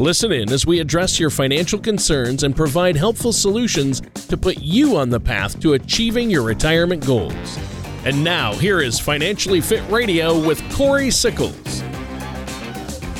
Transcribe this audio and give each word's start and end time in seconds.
Listen 0.00 0.32
in 0.32 0.50
as 0.50 0.64
we 0.64 0.80
address 0.80 1.20
your 1.20 1.28
financial 1.28 1.78
concerns 1.78 2.42
and 2.42 2.56
provide 2.56 2.96
helpful 2.96 3.34
solutions 3.34 4.00
to 4.28 4.36
put 4.38 4.56
you 4.56 4.96
on 4.96 5.10
the 5.10 5.20
path 5.20 5.60
to 5.60 5.74
achieving 5.74 6.30
your 6.30 6.42
retirement 6.42 7.04
goals. 7.04 7.58
And 8.06 8.24
now, 8.24 8.54
here 8.54 8.80
is 8.80 8.98
Financially 8.98 9.60
Fit 9.60 9.86
Radio 9.90 10.40
with 10.40 10.62
Corey 10.72 11.10
Sickles. 11.10 11.82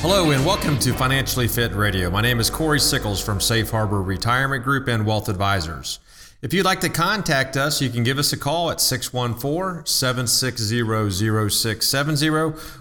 Hello, 0.01 0.31
and 0.31 0.47
welcome 0.47 0.79
to 0.79 0.95
Financially 0.95 1.49
Fit 1.49 1.75
Radio. 1.75 2.09
My 2.09 2.23
name 2.23 2.41
is 2.41 2.49
Corey 2.49 2.81
Sickles 2.81 3.23
from 3.23 3.43
Safe 3.43 3.71
Harbor 3.71 4.01
Retirement 4.01 4.65
Group 4.65 4.89
and 4.89 5.05
Wealth 5.05 5.29
Advisors. 5.29 5.99
If 6.43 6.55
you'd 6.55 6.65
like 6.65 6.81
to 6.81 6.89
contact 6.89 7.59
us, 7.59 7.83
you 7.83 7.91
can 7.91 8.03
give 8.03 8.19
us 8.19 8.33
a 8.33 8.37
call 8.37 8.71
at 8.71 8.81
614 8.81 9.85
760 9.85 11.51
0670 11.51 12.31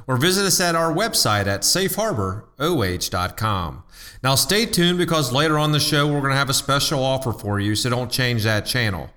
or 0.08 0.16
visit 0.16 0.46
us 0.46 0.62
at 0.62 0.76
our 0.76 0.94
website 0.94 1.46
at 1.46 1.64
safeharboroh.com. 1.64 3.84
Now, 4.24 4.36
stay 4.36 4.66
tuned 4.66 4.98
because 4.98 5.34
later 5.34 5.60
on 5.60 5.74
the 5.74 5.80
show, 5.82 6.08
we're 6.08 6.22
going 6.22 6.32
to 6.32 6.38
have 6.38 6.50
a 6.50 6.54
special 6.54 7.04
offer 7.04 7.34
for 7.34 7.60
you, 7.60 7.76
so 7.76 7.90
don't 7.90 8.10
change 8.10 8.46
that 8.46 8.66
channel. 8.66 9.10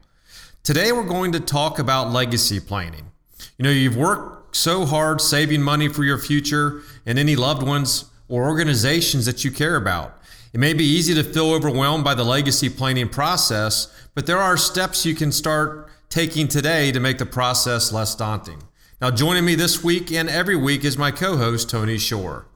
Today, 0.64 0.90
we're 0.90 1.04
going 1.04 1.30
to 1.32 1.40
talk 1.40 1.78
about 1.78 2.10
legacy 2.10 2.58
planning. 2.58 3.12
You 3.58 3.62
know, 3.62 3.70
you've 3.70 3.96
worked 3.96 4.56
so 4.56 4.84
hard 4.84 5.20
saving 5.20 5.62
money 5.62 5.86
for 5.86 6.02
your 6.02 6.18
future 6.18 6.82
and 7.06 7.16
any 7.16 7.36
loved 7.36 7.62
ones 7.62 8.06
or 8.28 8.48
organizations 8.48 9.24
that 9.26 9.44
you 9.44 9.52
care 9.52 9.76
about. 9.76 10.18
It 10.52 10.60
may 10.60 10.74
be 10.74 10.84
easy 10.84 11.14
to 11.14 11.24
feel 11.24 11.50
overwhelmed 11.50 12.04
by 12.04 12.14
the 12.14 12.24
legacy 12.24 12.68
planning 12.68 13.08
process, 13.08 13.90
but 14.14 14.26
there 14.26 14.38
are 14.38 14.58
steps 14.58 15.06
you 15.06 15.14
can 15.14 15.32
start 15.32 15.88
taking 16.10 16.46
today 16.46 16.92
to 16.92 17.00
make 17.00 17.16
the 17.16 17.24
process 17.24 17.90
less 17.90 18.14
daunting. 18.14 18.62
Now, 19.00 19.10
joining 19.10 19.46
me 19.46 19.54
this 19.54 19.82
week 19.82 20.12
and 20.12 20.28
every 20.28 20.56
week 20.56 20.84
is 20.84 20.98
my 20.98 21.10
co 21.10 21.38
host, 21.38 21.70
Tony 21.70 21.96
Shore. 21.96 22.46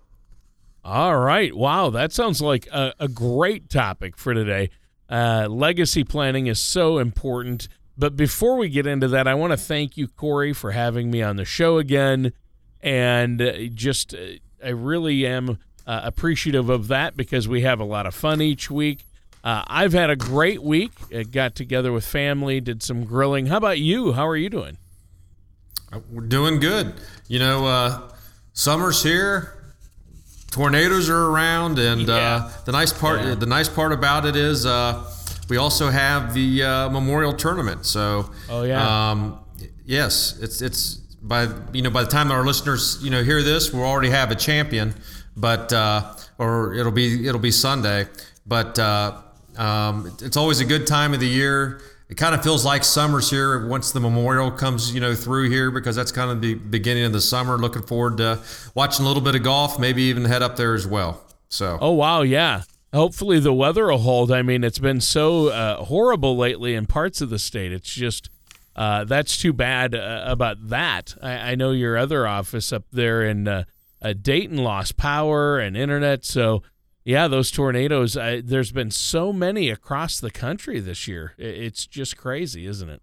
All 0.85 1.19
right. 1.19 1.57
Wow. 1.57 1.89
That 1.89 2.13
sounds 2.13 2.41
like 2.43 2.69
a, 2.69 2.93
a 3.01 3.09
great 3.09 3.71
topic 3.71 4.19
for 4.19 4.35
today. 4.35 4.71
Uh, 5.09 5.47
legacy 5.49 6.05
planning 6.05 6.49
is 6.49 6.61
so 6.61 6.99
important. 6.99 7.67
But 7.97 8.15
before 8.15 8.59
we 8.59 8.69
get 8.69 8.87
into 8.87 9.09
that, 9.09 9.27
I 9.27 9.35
want 9.35 9.53
to 9.53 9.57
thank 9.57 9.97
you, 9.97 10.07
Corey, 10.07 10.53
for 10.53 10.73
having 10.73 11.11
me 11.11 11.23
on 11.23 11.37
the 11.37 11.47
show 11.47 11.79
again. 11.79 12.33
And 12.83 13.41
uh, 13.41 13.53
just, 13.75 14.15
uh, 14.15 14.37
I 14.63 14.69
really 14.69 15.27
am 15.27 15.59
uh, 15.87 16.01
appreciative 16.05 16.69
of 16.69 16.89
that 16.89 17.17
because 17.17 17.47
we 17.47 17.63
have 17.63 17.81
a 17.81 17.85
lot 17.85 18.07
of 18.07 18.15
fun 18.15 18.41
each 18.41 18.71
week. 18.71 19.05
Uh, 19.45 19.63
I've 19.69 19.93
had 19.93 20.11
a 20.11 20.17
great 20.17 20.63
week. 20.63 20.91
I 21.15 21.23
got 21.23 21.55
together 21.55 21.93
with 21.93 22.05
family, 22.05 22.61
did 22.61 22.83
some 22.83 23.05
grilling. 23.05 23.47
How 23.47 23.59
about 23.59 23.79
you? 23.79 24.13
How 24.13 24.27
are 24.27 24.37
you 24.37 24.51
doing? 24.51 24.79
Uh, 25.93 26.01
we're 26.11 26.23
doing 26.23 26.59
good. 26.59 26.95
You 27.29 27.39
know, 27.39 27.67
uh, 27.67 28.11
summer's 28.53 29.05
here. 29.05 29.53
Tornadoes 30.51 31.09
are 31.09 31.27
around, 31.27 31.79
and 31.79 32.09
uh, 32.11 32.13
yeah. 32.13 32.53
the 32.65 32.73
nice 32.73 32.93
part 32.93 33.21
yeah. 33.21 33.35
the 33.35 33.47
nice 33.47 33.69
part 33.69 33.93
about 33.93 34.25
it 34.25 34.37
is 34.37 34.65
uh, 34.65 35.05
we 35.49 35.59
also 35.59 35.91
have 35.91 36.33
the 36.35 36.89
Memorial 36.91 37.35
Tournament. 37.35 37.85
So, 37.85 38.31
oh 38.49 38.63
yeah, 38.63 39.11
um, 39.11 39.39
yes, 39.85 40.39
it's 40.41 40.63
it's 40.63 40.95
by 40.95 41.49
you 41.73 41.83
know 41.83 41.91
by 41.91 42.03
the 42.03 42.09
time 42.09 42.33
our 42.33 42.45
listeners 42.45 42.99
you 43.03 43.11
know 43.11 43.23
hear 43.23 43.43
this, 43.43 43.71
we'll 43.73 43.85
already 43.85 44.11
have 44.11 44.31
a 44.31 44.35
champion 44.35 44.95
but 45.37 45.73
uh, 45.73 46.15
or 46.39 46.75
it'll 46.75 46.93
be 46.93 47.27
it'll 47.27 47.41
be 47.41 47.51
Sunday. 47.51 48.07
But 48.47 48.79
uh, 48.79 49.21
um, 49.57 50.17
it's 50.23 50.37
always 50.37 50.61
a 50.61 50.65
good 50.65 50.87
time 50.87 51.15
of 51.15 51.21
the 51.21 51.29
year. 51.29 51.81
It 52.09 52.17
kind 52.17 52.37
of 52.37 52.43
feels 52.43 52.65
like 52.65 52.85
summer's 52.85 53.31
here 53.31 53.67
once 53.67 53.91
the 53.91 53.99
memorial 53.99 54.53
comes, 54.53 54.95
you 54.95 55.01
know, 55.01 55.15
through 55.15 55.51
here 55.51 55.73
because 55.73 55.97
that's 55.97 56.13
kind 56.13 56.31
of 56.31 56.41
the 56.41 56.55
beginning 56.55 57.05
of 57.05 57.13
the 57.13 57.21
summer. 57.21 57.59
Looking 57.59 57.83
forward 57.83 58.19
to 58.19 58.41
watching 58.75 59.05
a 59.05 59.09
little 59.09 59.23
bit 59.23 59.35
of 59.35 59.43
golf, 59.43 59.79
maybe 59.79 60.03
even 60.05 60.25
head 60.25 60.43
up 60.43 60.57
there 60.57 60.75
as 60.75 60.87
well. 60.87 61.25
So. 61.49 61.79
Oh 61.81 61.93
wow, 61.93 62.23
yeah. 62.23 62.63
Hopefully 62.95 63.41
the 63.41 63.53
weather 63.53 63.89
will 63.89 63.99
hold. 63.99 64.31
I 64.31 64.43
mean, 64.43 64.63
it's 64.63 64.79
been 64.79 65.01
so 65.01 65.49
uh, 65.49 65.85
horrible 65.85 66.37
lately 66.37 66.75
in 66.75 66.87
parts 66.87 67.21
of 67.21 67.29
the 67.29 67.39
state. 67.39 67.73
It's 67.73 67.93
just 67.93 68.31
uh, 68.77 69.05
that's 69.05 69.37
too 69.37 69.53
bad 69.53 69.95
uh, 69.95 70.25
about 70.27 70.69
that. 70.69 71.15
I, 71.21 71.33
I, 71.33 71.55
know 71.55 71.73
your 71.73 71.97
other 71.97 72.27
office 72.27 72.73
up 72.73 72.85
there 72.93 73.23
in 73.23 73.49
uh, 74.03 74.13
Dayton 74.21 74.59
lost 74.59 74.97
power 74.97 75.59
and 75.59 75.77
internet. 75.77 76.25
So, 76.25 76.63
yeah, 77.05 77.29
those 77.29 77.51
tornadoes, 77.51 78.17
I, 78.17 78.41
there's 78.41 78.73
been 78.73 78.91
so 78.91 79.33
many 79.33 79.71
across 79.71 80.21
the 80.21 80.31
country 80.31 80.81
this 80.81 81.07
year. 81.07 81.35
It's 81.39 81.87
just 81.87 82.17
crazy, 82.17 82.67
isn't 82.67 82.89
it? 82.89 83.03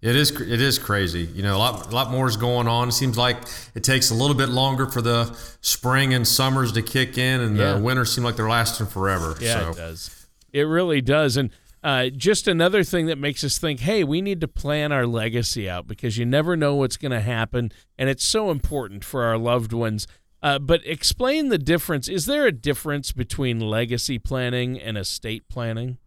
It 0.00 0.14
is. 0.14 0.30
It 0.40 0.60
is 0.60 0.78
crazy. 0.78 1.22
You 1.22 1.42
know, 1.42 1.56
a 1.56 1.58
lot, 1.58 1.86
a 1.86 1.94
lot 1.94 2.10
more 2.10 2.28
is 2.28 2.36
going 2.36 2.68
on. 2.68 2.88
It 2.88 2.92
seems 2.92 3.18
like 3.18 3.36
it 3.74 3.82
takes 3.82 4.10
a 4.10 4.14
little 4.14 4.36
bit 4.36 4.48
longer 4.48 4.86
for 4.86 5.02
the 5.02 5.36
spring 5.60 6.14
and 6.14 6.28
summers 6.28 6.72
to 6.72 6.82
kick 6.82 7.18
in, 7.18 7.40
and 7.40 7.56
yeah. 7.56 7.72
the 7.72 7.80
winters 7.80 8.14
seem 8.14 8.22
like 8.22 8.36
they're 8.36 8.48
lasting 8.48 8.86
forever. 8.86 9.34
Yeah, 9.40 9.60
so. 9.60 9.70
it 9.70 9.76
does. 9.76 10.26
It 10.52 10.62
really 10.62 11.00
does. 11.00 11.36
And 11.36 11.50
uh, 11.82 12.08
just 12.08 12.48
another 12.48 12.82
thing 12.82 13.06
that 13.06 13.18
makes 13.18 13.44
us 13.44 13.58
think, 13.58 13.80
hey, 13.80 14.04
we 14.04 14.20
need 14.20 14.40
to 14.40 14.48
plan 14.48 14.92
our 14.92 15.06
legacy 15.06 15.68
out 15.68 15.86
because 15.86 16.18
you 16.18 16.26
never 16.26 16.56
know 16.56 16.74
what's 16.74 16.96
going 16.96 17.12
to 17.12 17.20
happen, 17.20 17.72
and 17.98 18.08
it's 18.08 18.24
so 18.24 18.50
important 18.50 19.04
for 19.04 19.24
our 19.24 19.38
loved 19.38 19.72
ones. 19.72 20.06
Uh, 20.42 20.58
but 20.58 20.80
explain 20.84 21.48
the 21.48 21.58
difference. 21.58 22.08
Is 22.08 22.26
there 22.26 22.46
a 22.46 22.52
difference 22.52 23.12
between 23.12 23.60
legacy 23.60 24.18
planning 24.18 24.78
and 24.78 24.96
estate 24.96 25.48
planning? 25.48 25.98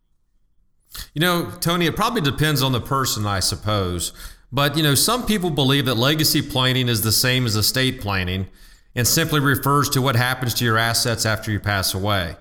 You 1.14 1.22
know, 1.22 1.52
Tony, 1.60 1.86
it 1.86 1.96
probably 1.96 2.22
depends 2.22 2.62
on 2.62 2.72
the 2.72 2.82
person, 2.82 3.26
I 3.26 3.40
suppose. 3.40 4.14
But, 4.52 4.76
you 4.76 4.84
know, 4.84 4.96
some 4.96 5.26
people 5.26 5.50
believe 5.50 5.86
that 5.86 5.96
legacy 5.96 6.42
planning 6.42 6.90
is 6.90 7.02
the 7.02 7.12
same 7.12 7.46
as 7.46 7.56
estate 7.56 8.02
planning 8.02 8.48
and 8.96 9.08
simply 9.08 9.40
refers 9.40 9.90
to 9.90 10.02
what 10.02 10.16
happens 10.18 10.54
to 10.56 10.66
your 10.66 10.78
assets 10.78 11.26
after 11.26 11.52
you 11.52 11.60
pass 11.60 11.94
away. 11.94 12.36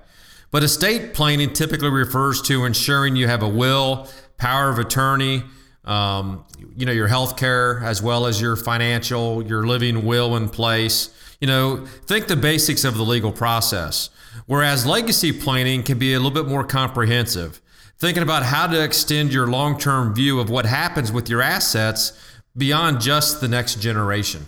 But 0.50 0.62
estate 0.62 1.14
planning 1.14 1.52
typically 1.52 1.90
refers 1.90 2.42
to 2.42 2.64
ensuring 2.64 3.16
you 3.16 3.28
have 3.28 3.42
a 3.42 3.48
will, 3.48 4.08
power 4.36 4.68
of 4.70 4.78
attorney, 4.78 5.44
um, 5.84 6.44
you 6.76 6.86
know, 6.86 6.92
your 6.92 7.08
health 7.08 7.36
care, 7.36 7.80
as 7.84 8.02
well 8.02 8.26
as 8.26 8.40
your 8.40 8.56
financial, 8.56 9.46
your 9.46 9.66
living 9.66 10.04
will 10.04 10.36
in 10.36 10.48
place. 10.48 11.10
You 11.40 11.46
know, 11.46 11.86
think 12.06 12.26
the 12.26 12.36
basics 12.36 12.84
of 12.84 12.96
the 12.96 13.02
legal 13.02 13.32
process. 13.32 14.10
Whereas 14.46 14.84
legacy 14.84 15.32
planning 15.32 15.82
can 15.82 15.98
be 15.98 16.14
a 16.14 16.18
little 16.18 16.30
bit 16.30 16.48
more 16.48 16.64
comprehensive, 16.64 17.60
thinking 17.98 18.22
about 18.22 18.44
how 18.44 18.66
to 18.66 18.82
extend 18.82 19.32
your 19.32 19.46
long 19.46 19.78
term 19.78 20.14
view 20.14 20.40
of 20.40 20.50
what 20.50 20.66
happens 20.66 21.12
with 21.12 21.28
your 21.28 21.40
assets 21.40 22.12
beyond 22.56 23.00
just 23.00 23.40
the 23.40 23.48
next 23.48 23.80
generation. 23.80 24.46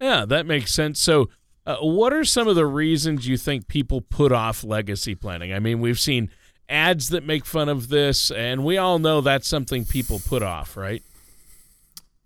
Yeah, 0.00 0.24
that 0.24 0.46
makes 0.46 0.72
sense. 0.72 0.98
So, 0.98 1.28
uh, 1.70 1.76
what 1.78 2.12
are 2.12 2.24
some 2.24 2.48
of 2.48 2.56
the 2.56 2.66
reasons 2.66 3.26
you 3.26 3.36
think 3.36 3.68
people 3.68 4.00
put 4.00 4.32
off 4.32 4.64
legacy 4.64 5.14
planning? 5.14 5.52
I 5.52 5.58
mean, 5.58 5.80
we've 5.80 5.98
seen 5.98 6.30
ads 6.68 7.10
that 7.10 7.24
make 7.24 7.44
fun 7.44 7.68
of 7.68 7.88
this, 7.88 8.30
and 8.30 8.64
we 8.64 8.76
all 8.76 8.98
know 8.98 9.20
that's 9.20 9.46
something 9.46 9.84
people 9.84 10.20
put 10.26 10.42
off, 10.42 10.76
right? 10.76 11.02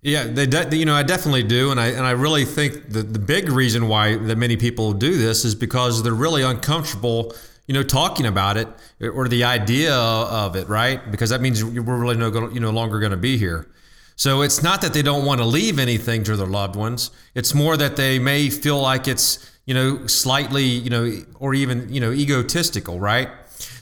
Yeah, 0.03 0.25
they 0.25 0.47
de- 0.47 0.77
you 0.77 0.85
know 0.85 0.95
I 0.95 1.03
definitely 1.03 1.45
do, 1.45 1.71
and 1.71 1.81
I 1.81 1.87
and 1.89 2.05
I 2.07 2.11
really 2.11 2.45
think 2.45 2.91
the 2.91 3.03
the 3.03 3.19
big 3.19 3.49
reason 3.49 3.89
why 3.89 4.17
that 4.17 4.37
many 4.37 4.57
people 4.57 4.93
do 4.93 5.17
this 5.17 5.45
is 5.45 5.55
because 5.55 6.03
they're 6.03 6.13
really 6.13 6.43
uncomfortable, 6.43 7.35
you 7.67 7.75
know, 7.75 7.83
talking 7.83 8.27
about 8.27 8.59
it 8.59 8.69
or 9.01 9.29
the 9.29 9.45
idea 9.45 9.95
of 9.95 10.57
it, 10.57 10.69
right? 10.69 11.11
Because 11.11 11.31
that 11.31 11.41
means 11.41 11.65
we're 11.65 11.97
really 11.97 12.17
no 12.17 12.49
you 12.49 12.61
no 12.61 12.71
longer 12.71 13.01
going 13.01 13.13
to 13.13 13.17
be 13.17 13.39
here. 13.39 13.67
So 14.17 14.43
it's 14.43 14.63
not 14.63 14.81
that 14.83 14.95
they 14.95 15.03
don't 15.03 15.25
want 15.25 15.41
to 15.41 15.47
leave 15.47 15.79
anything 15.79 16.23
to 16.25 16.37
their 16.37 16.47
loved 16.47 16.77
ones. 16.77 17.11
It's 17.35 17.55
more 17.55 17.77
that 17.77 17.97
they 17.97 18.19
may 18.19 18.49
feel 18.49 18.81
like 18.81 19.09
it's, 19.09 19.51
you 19.67 19.75
know, 19.75 20.07
slightly, 20.07 20.65
you 20.65 20.91
know, 20.91 21.13
or 21.41 21.55
even, 21.55 21.93
you 21.93 22.01
know, 22.01 22.13
egotistical, 22.13 23.01
right? 23.01 23.29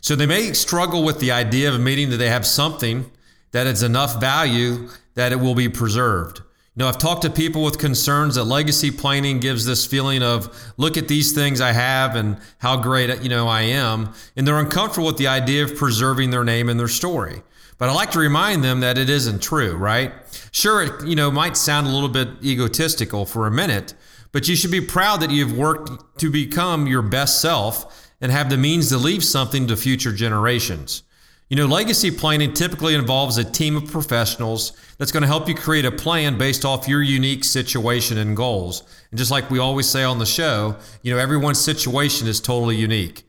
So 0.00 0.17
they 0.17 0.26
may 0.26 0.52
struggle 0.52 1.05
with 1.05 1.20
the 1.20 1.32
idea 1.32 1.69
of 1.69 1.75
admitting 1.75 2.11
that 2.11 2.17
they 2.17 2.31
have 2.31 2.46
something 2.46 3.11
that 3.52 3.67
is 3.67 3.82
enough 3.82 4.20
value 4.20 4.88
that 5.14 5.32
it 5.32 5.37
will 5.37 5.55
be 5.55 5.69
preserved. 5.69 6.38
You 6.75 6.84
know, 6.84 6.88
I've 6.88 6.96
talked 6.96 7.20
to 7.23 7.31
people 7.31 7.62
with 7.62 7.79
concerns 7.79 8.37
that 8.37 8.44
legacy 8.44 8.90
planning 8.90 9.40
gives 9.40 9.67
this 9.67 9.84
feeling 9.84 10.23
of, 10.23 10.73
look 10.79 10.96
at 10.96 11.06
these 11.06 11.32
things 11.32 11.61
I 11.61 11.73
have 11.73 12.17
and 12.17 12.38
how 12.58 12.79
great, 12.79 13.23
you 13.23 13.29
know, 13.29 13.46
I 13.46 13.62
am. 13.62 14.14
And 14.37 14.49
they're 14.49 14.58
uncomfortable 14.58 15.06
with 15.06 15.19
the 15.19 15.26
idea 15.26 15.64
of 15.64 15.76
preserving 15.76 16.31
their 16.31 16.44
name 16.44 16.70
and 16.70 16.81
their 16.81 16.88
story. 16.88 17.43
But 17.82 17.88
I 17.88 17.94
like 17.94 18.12
to 18.12 18.20
remind 18.20 18.62
them 18.62 18.79
that 18.79 18.96
it 18.96 19.11
isn't 19.11 19.43
true, 19.43 19.75
right? 19.75 20.12
Sure, 20.52 20.84
it 20.84 21.05
you 21.05 21.17
know 21.17 21.32
might 21.32 21.56
sound 21.56 21.88
a 21.88 21.90
little 21.90 22.08
bit 22.08 22.29
egotistical 22.40 23.26
for 23.26 23.49
a 23.49 23.50
minute, 23.50 23.94
but 24.31 24.46
you 24.46 24.55
should 24.55 24.70
be 24.70 24.81
proud 24.81 25.19
that 25.19 25.32
you've 25.32 25.58
worked 25.58 26.20
to 26.20 26.31
become 26.31 26.87
your 26.87 27.02
best 27.02 27.40
self 27.40 28.08
and 28.20 28.31
have 28.31 28.50
the 28.50 28.56
means 28.56 28.90
to 28.90 28.99
leave 28.99 29.25
something 29.25 29.67
to 29.67 29.76
future 29.76 30.12
generations. 30.12 31.02
You 31.49 31.56
know, 31.56 31.67
legacy 31.67 32.12
planning 32.12 32.52
typically 32.52 32.94
involves 32.94 33.37
a 33.37 33.43
team 33.43 33.75
of 33.75 33.90
professionals 33.90 34.75
that's 34.99 35.11
going 35.11 35.23
to 35.23 35.26
help 35.26 35.49
you 35.49 35.55
create 35.56 35.84
a 35.84 35.90
plan 35.90 36.38
based 36.38 36.64
off 36.64 36.87
your 36.87 37.02
unique 37.02 37.43
situation 37.43 38.17
and 38.17 38.37
goals. 38.37 38.84
And 39.11 39.19
just 39.19 39.32
like 39.32 39.50
we 39.50 39.58
always 39.58 39.88
say 39.88 40.05
on 40.05 40.20
the 40.20 40.25
show, 40.25 40.76
you 41.02 41.12
know, 41.12 41.19
everyone's 41.19 41.58
situation 41.58 42.29
is 42.29 42.40
totally 42.40 42.76
unique. 42.76 43.25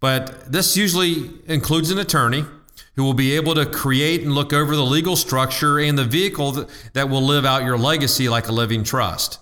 But 0.00 0.52
this 0.52 0.76
usually 0.76 1.30
includes 1.46 1.90
an 1.90 1.98
attorney 1.98 2.44
who 3.00 3.04
will 3.06 3.14
be 3.14 3.34
able 3.34 3.54
to 3.54 3.64
create 3.64 4.20
and 4.20 4.34
look 4.34 4.52
over 4.52 4.76
the 4.76 4.84
legal 4.84 5.16
structure 5.16 5.78
and 5.78 5.96
the 5.96 6.04
vehicle 6.04 6.66
that, 6.92 7.08
will 7.08 7.22
live 7.22 7.46
out 7.46 7.64
your 7.64 7.78
legacy 7.78 8.28
like 8.28 8.46
a 8.46 8.52
living 8.52 8.84
trust. 8.84 9.38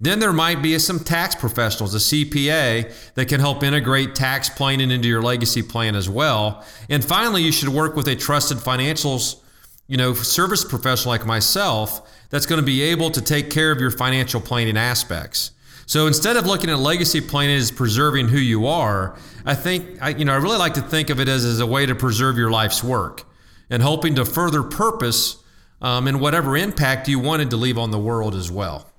Then 0.00 0.18
there 0.18 0.32
might 0.32 0.62
be 0.62 0.78
some 0.78 0.98
tax 0.98 1.34
professionals, 1.34 1.94
a 1.94 1.98
CPA, 1.98 3.12
that 3.12 3.26
can 3.26 3.38
help 3.38 3.62
integrate 3.62 4.14
tax 4.14 4.48
planning 4.48 4.90
into 4.90 5.08
your 5.08 5.20
legacy 5.20 5.62
plan 5.62 5.94
as 5.94 6.08
well. 6.08 6.64
And 6.88 7.04
finally, 7.04 7.42
you 7.42 7.52
should 7.52 7.68
work 7.68 7.96
with 7.96 8.08
a 8.08 8.16
trusted 8.16 8.56
financials, 8.56 9.42
you 9.88 9.98
know, 9.98 10.14
service 10.14 10.64
professional 10.64 11.10
like 11.10 11.26
myself 11.26 12.10
that's 12.30 12.46
going 12.46 12.62
to 12.62 12.66
be 12.66 12.80
able 12.80 13.10
to 13.10 13.20
take 13.20 13.50
care 13.50 13.72
of 13.72 13.78
your 13.78 13.90
financial 13.90 14.40
planning 14.40 14.78
aspects. 14.78 15.50
So 15.92 16.06
instead 16.06 16.38
of 16.38 16.46
looking 16.46 16.70
at 16.70 16.78
legacy 16.78 17.20
planning 17.20 17.56
as 17.56 17.70
preserving 17.70 18.28
who 18.28 18.38
you 18.38 18.66
are, 18.66 19.14
I 19.44 19.54
think 19.54 20.00
I, 20.00 20.08
you 20.08 20.24
know 20.24 20.32
I 20.32 20.36
really 20.36 20.56
like 20.56 20.72
to 20.72 20.80
think 20.80 21.10
of 21.10 21.20
it 21.20 21.28
as, 21.28 21.44
as 21.44 21.60
a 21.60 21.66
way 21.66 21.84
to 21.84 21.94
preserve 21.94 22.38
your 22.38 22.50
life's 22.50 22.82
work 22.82 23.24
and 23.68 23.82
hoping 23.82 24.14
to 24.14 24.24
further 24.24 24.62
purpose 24.62 25.44
um, 25.82 26.08
and 26.08 26.18
whatever 26.18 26.56
impact 26.56 27.08
you 27.08 27.18
wanted 27.18 27.50
to 27.50 27.58
leave 27.58 27.76
on 27.76 27.90
the 27.90 27.98
world 27.98 28.34
as 28.34 28.50
well. 28.50 28.90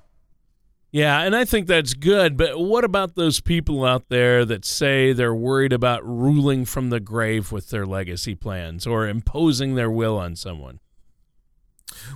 Yeah, 0.91 1.21
and 1.21 1.35
I 1.35 1.45
think 1.45 1.65
that's 1.65 1.95
good. 1.95 2.37
But 2.37 2.59
what 2.59 2.83
about 2.83 3.15
those 3.15 3.41
people 3.41 3.83
out 3.83 4.09
there 4.09 4.45
that 4.45 4.63
say 4.63 5.13
they're 5.13 5.33
worried 5.33 5.73
about 5.73 6.07
ruling 6.07 6.63
from 6.63 6.91
the 6.91 6.99
grave 6.99 7.51
with 7.51 7.71
their 7.71 7.87
legacy 7.87 8.35
plans 8.35 8.85
or 8.85 9.07
imposing 9.07 9.73
their 9.73 9.89
will 9.89 10.19
on 10.19 10.35
someone? 10.35 10.79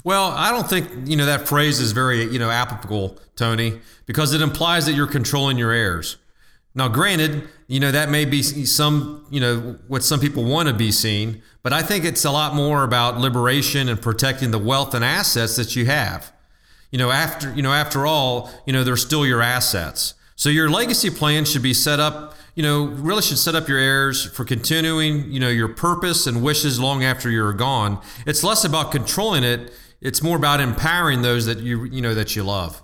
Well, 0.04 0.32
I 0.32 0.52
don't 0.52 0.70
think 0.70 1.08
you 1.08 1.16
know 1.16 1.26
that 1.26 1.48
phrase 1.48 1.80
is 1.80 1.92
very 1.92 2.24
you 2.24 2.40
know 2.40 2.50
applicable, 2.50 3.18
Tony, 3.36 3.80
because 4.06 4.34
it 4.34 4.42
implies 4.42 4.86
that 4.86 4.94
you're 4.94 5.08
controlling 5.08 5.58
your 5.58 5.72
heirs. 5.72 6.18
Now, 6.76 6.88
granted, 6.88 7.48
you 7.68 7.80
know 7.80 7.92
that 7.92 8.10
may 8.10 8.26
be 8.26 8.42
some 8.42 9.26
you 9.30 9.40
know 9.40 9.78
what 9.88 10.04
some 10.04 10.20
people 10.20 10.44
want 10.44 10.68
to 10.68 10.74
be 10.74 10.92
seen, 10.92 11.42
but 11.64 11.74
I 11.74 11.82
think 11.82 12.06
it's 12.06 12.26
a 12.26 12.32
lot 12.32 12.56
more 12.56 12.84
about 12.84 13.18
liberation 13.18 13.90
and 13.90 14.02
protecting 14.02 14.52
the 14.52 14.60
wealth 14.60 14.94
and 14.94 15.04
assets 15.04 15.56
that 15.56 15.76
you 15.76 15.86
have 15.86 16.32
you 16.92 16.98
know 16.98 17.12
after 17.12 17.54
you 17.54 17.62
know 17.62 17.74
after 17.74 18.06
all 18.06 18.50
you 18.66 18.74
know 18.74 18.84
they're 18.84 18.98
still 18.98 19.26
your 19.26 19.42
assets 19.42 20.14
so 20.36 20.50
your 20.50 20.70
legacy 20.70 21.10
plan 21.10 21.46
should 21.46 21.64
be 21.64 21.74
set 21.74 22.00
up 22.00 22.36
you 22.58 22.64
know 22.64 22.86
really 22.86 23.22
should 23.22 23.38
set 23.38 23.54
up 23.54 23.68
your 23.70 23.78
heirs 23.78 24.26
for 24.26 24.44
continuing 24.44 25.32
you 25.32 25.40
know 25.40 25.48
your 25.48 25.68
purpose 25.68 26.26
and 26.26 26.42
wishes 26.42 26.80
long 26.80 27.04
after 27.04 27.30
you're 27.30 27.54
gone. 27.54 28.02
It's 28.26 28.44
less 28.44 28.66
about 28.66 28.92
controlling 28.92 29.44
it 29.44 29.72
it's 30.02 30.22
more 30.22 30.38
about 30.38 30.60
empowering 30.60 31.22
those 31.22 31.46
that 31.46 31.60
you 31.60 31.84
you 31.84 32.02
know 32.02 32.16
that 32.16 32.36
you 32.36 32.44
love. 32.44 32.82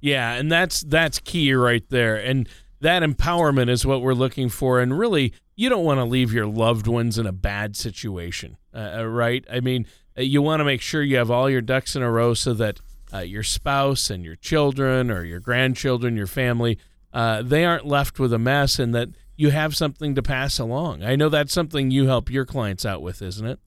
Yeah 0.00 0.32
and 0.32 0.50
that's 0.50 0.80
that's 0.80 1.18
key 1.18 1.52
right 1.52 1.84
there. 1.90 2.16
And 2.16 2.48
that 2.80 3.02
empowerment 3.02 3.68
is 3.68 3.84
what 3.84 4.00
we're 4.00 4.14
looking 4.14 4.48
for. 4.48 4.80
And 4.80 4.98
really 4.98 5.34
you 5.54 5.68
don't 5.68 5.84
want 5.84 5.98
to 5.98 6.04
leave 6.04 6.32
your 6.32 6.46
loved 6.46 6.86
ones 6.86 7.18
in 7.18 7.26
a 7.26 7.32
bad 7.32 7.76
situation 7.76 8.56
uh, 8.72 9.00
uh 9.00 9.04
right? 9.04 9.44
I 9.52 9.60
mean 9.60 9.86
uh, 10.16 10.22
you 10.22 10.40
want 10.40 10.60
to 10.60 10.64
make 10.64 10.80
sure 10.80 11.02
you 11.02 11.18
have 11.18 11.30
all 11.30 11.50
your 11.50 11.60
ducks 11.60 11.94
in 11.94 12.00
a 12.00 12.10
row 12.10 12.32
so 12.32 12.54
that 12.54 12.80
uh, 13.12 13.18
your 13.18 13.42
spouse 13.42 14.08
and 14.08 14.24
your 14.24 14.36
children 14.36 15.10
or 15.10 15.24
your 15.24 15.40
grandchildren, 15.40 16.16
your 16.16 16.26
family, 16.26 16.78
uh, 17.16 17.40
they 17.40 17.64
aren't 17.64 17.86
left 17.86 18.18
with 18.18 18.30
a 18.34 18.38
mess 18.38 18.78
and 18.78 18.94
that 18.94 19.08
you 19.36 19.48
have 19.48 19.74
something 19.74 20.14
to 20.14 20.22
pass 20.22 20.58
along. 20.58 21.02
I 21.02 21.16
know 21.16 21.30
that's 21.30 21.50
something 21.50 21.90
you 21.90 22.06
help 22.06 22.30
your 22.30 22.44
clients 22.44 22.84
out 22.84 23.00
with, 23.00 23.22
isn't 23.22 23.46
it? 23.46 23.58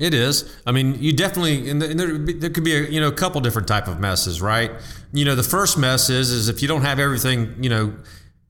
It 0.00 0.12
is. 0.12 0.52
I 0.66 0.72
mean, 0.72 1.00
you 1.00 1.12
definitely, 1.12 1.70
and 1.70 1.80
there, 1.80 2.18
there 2.18 2.50
could 2.50 2.64
be 2.64 2.74
a 2.74 2.82
you 2.90 3.00
know 3.00 3.06
a 3.06 3.12
couple 3.12 3.40
different 3.40 3.68
type 3.68 3.86
of 3.86 4.00
messes, 4.00 4.42
right? 4.42 4.72
You 5.12 5.24
know, 5.24 5.36
the 5.36 5.44
first 5.44 5.78
mess 5.78 6.10
is 6.10 6.30
is 6.30 6.48
if 6.48 6.60
you 6.60 6.66
don't 6.66 6.82
have 6.82 6.98
everything 6.98 7.54
you 7.62 7.70
know, 7.70 7.94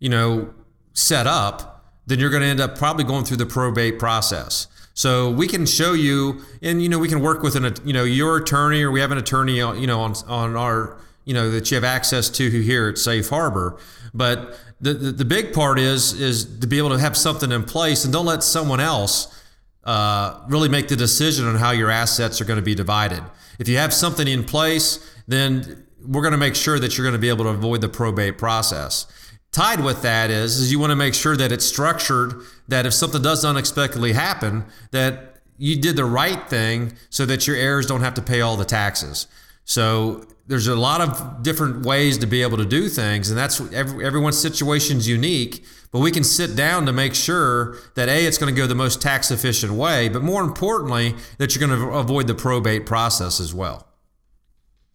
you 0.01 0.09
know, 0.09 0.55
set 0.95 1.27
up, 1.27 1.85
then 2.07 2.19
you're 2.19 2.31
going 2.31 2.43
to 2.43 2.49
end 2.49 2.61
up 2.61 2.79
probably 2.79 3.05
going 3.05 3.27
through 3.27 3.37
the 3.37 3.47
probate 3.47 3.99
process. 3.99 4.67
So 4.95 5.31
we 5.31 5.47
can 5.47 5.67
show 5.67 5.93
you, 5.93 6.41
and 6.63 6.83
you 6.83 6.89
know, 6.89 6.99
we 6.99 7.09
can 7.09 7.21
work 7.21 7.43
with 7.43 7.55
an, 7.55 7.75
you 7.85 7.93
know, 7.93 8.05
your 8.05 8.39
attorney, 8.39 8.83
or 8.83 8.91
we 8.91 9.01
have 9.01 9.13
an 9.13 9.19
attorney, 9.19 9.57
you 9.57 9.87
know, 9.87 10.01
on 10.01 10.15
on 10.27 10.57
our, 10.57 10.97
you 11.27 11.35
know, 11.35 11.51
that 11.51 11.71
you 11.71 11.75
have 11.75 11.85
access 11.85 12.31
to 12.31 12.49
here 12.49 12.89
at 12.89 12.97
Safe 12.97 13.29
Harbor. 13.29 13.79
But 14.15 14.59
the, 14.81 14.95
the, 14.95 15.13
the 15.13 15.25
big 15.25 15.53
part 15.53 15.79
is 15.79 16.19
is 16.19 16.61
to 16.61 16.67
be 16.67 16.79
able 16.79 16.91
to 16.91 16.99
have 16.99 17.17
something 17.17 17.53
in 17.53 17.65
place, 17.65 18.05
and 18.05 18.13
don't 18.13 18.25
let 18.25 18.43
someone 18.43 18.81
else 18.81 19.43
uh, 19.85 20.41
really 20.49 20.69
make 20.69 20.89
the 20.89 20.97
decision 20.97 21.47
on 21.47 21.57
how 21.57 21.73
your 21.73 21.91
assets 21.91 22.41
are 22.41 22.45
going 22.45 22.59
to 22.59 22.65
be 22.65 22.75
divided. 22.75 23.23
If 23.59 23.69
you 23.69 23.77
have 23.77 23.93
something 23.93 24.27
in 24.27 24.45
place, 24.45 25.15
then 25.27 25.87
we're 26.07 26.23
going 26.23 26.33
to 26.33 26.39
make 26.39 26.55
sure 26.55 26.79
that 26.79 26.97
you're 26.97 27.05
going 27.05 27.15
to 27.15 27.21
be 27.21 27.29
able 27.29 27.45
to 27.45 27.51
avoid 27.51 27.81
the 27.81 27.89
probate 27.89 28.39
process. 28.39 29.07
Tied 29.53 29.81
with 29.81 30.03
that 30.03 30.31
is, 30.31 30.59
is 30.59 30.71
you 30.71 30.79
want 30.79 30.91
to 30.91 30.97
make 30.97 31.15
sure 31.15 31.37
that 31.37 31.51
it's 31.51 31.65
structured 31.65 32.43
that 32.69 32.85
if 32.85 32.93
something 32.93 33.23
does 33.23 33.45
unexpectedly 33.45 34.13
happen, 34.13 34.65
that 34.91 35.37
you 35.57 35.81
did 35.81 35.97
the 35.97 36.05
right 36.05 36.49
thing 36.49 36.93
so 37.09 37.25
that 37.25 37.47
your 37.47 37.57
heirs 37.57 37.87
don't 37.87 38.03
have 38.03 38.15
to 38.15 38.23
pay 38.23 38.41
all 38.41 38.57
the 38.57 38.65
taxes. 38.65 39.27
So 39.67 40.25
there's 40.47 40.69
a 40.69 40.77
lot 40.77 41.01
of 41.01 41.43
different 41.43 41.85
ways 41.85 42.17
to 42.19 42.27
be 42.27 42.41
able 42.41 42.57
to 42.57 42.65
do 42.65 42.89
things, 42.89 43.29
and 43.29 43.37
that's 43.37 43.61
every, 43.73 44.07
everyone's 44.07 44.39
situation 44.39 44.97
is 44.97 45.09
unique. 45.09 45.65
But 45.93 45.99
we 46.01 46.11
can 46.11 46.25
sit 46.25 46.57
down 46.57 46.87
to 46.87 46.93
make 46.93 47.15
sure 47.15 47.77
that 47.95 48.09
a 48.09 48.27
it's 48.27 48.39
going 48.39 48.55
to 48.55 48.59
go 48.59 48.67
the 48.67 48.75
most 48.75 49.03
tax 49.03 49.31
efficient 49.31 49.73
way, 49.73 50.09
but 50.09 50.23
more 50.23 50.43
importantly, 50.43 51.15
that 51.39 51.55
you're 51.55 51.67
going 51.67 51.79
to 51.79 51.89
avoid 51.89 52.29
the 52.29 52.35
probate 52.35 52.87
process 52.87 53.41
as 53.41 53.53
well. 53.53 53.87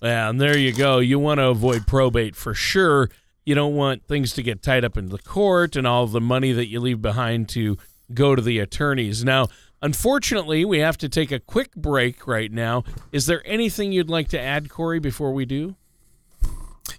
Yeah, 0.01 0.29
and 0.29 0.39
there 0.39 0.57
you 0.57 0.73
go. 0.73 0.99
You 0.99 1.19
want 1.19 1.39
to 1.39 1.47
avoid 1.47 1.85
probate 1.85 2.35
for 2.35 2.53
sure 2.53 3.09
you 3.45 3.55
don't 3.55 3.75
want 3.75 4.05
things 4.07 4.33
to 4.33 4.43
get 4.43 4.61
tied 4.61 4.85
up 4.85 4.97
in 4.97 5.09
the 5.09 5.17
court 5.17 5.75
and 5.75 5.87
all 5.87 6.07
the 6.07 6.21
money 6.21 6.51
that 6.53 6.67
you 6.67 6.79
leave 6.79 7.01
behind 7.01 7.49
to 7.49 7.77
go 8.13 8.35
to 8.35 8.41
the 8.41 8.59
attorneys. 8.59 9.23
Now, 9.23 9.47
unfortunately, 9.81 10.65
we 10.65 10.79
have 10.79 10.97
to 10.99 11.09
take 11.09 11.31
a 11.31 11.39
quick 11.39 11.75
break 11.75 12.27
right 12.27 12.51
now. 12.51 12.83
Is 13.11 13.25
there 13.25 13.41
anything 13.45 13.91
you'd 13.91 14.09
like 14.09 14.29
to 14.29 14.39
add, 14.39 14.69
Corey, 14.69 14.99
before 14.99 15.33
we 15.33 15.45
do? 15.45 15.75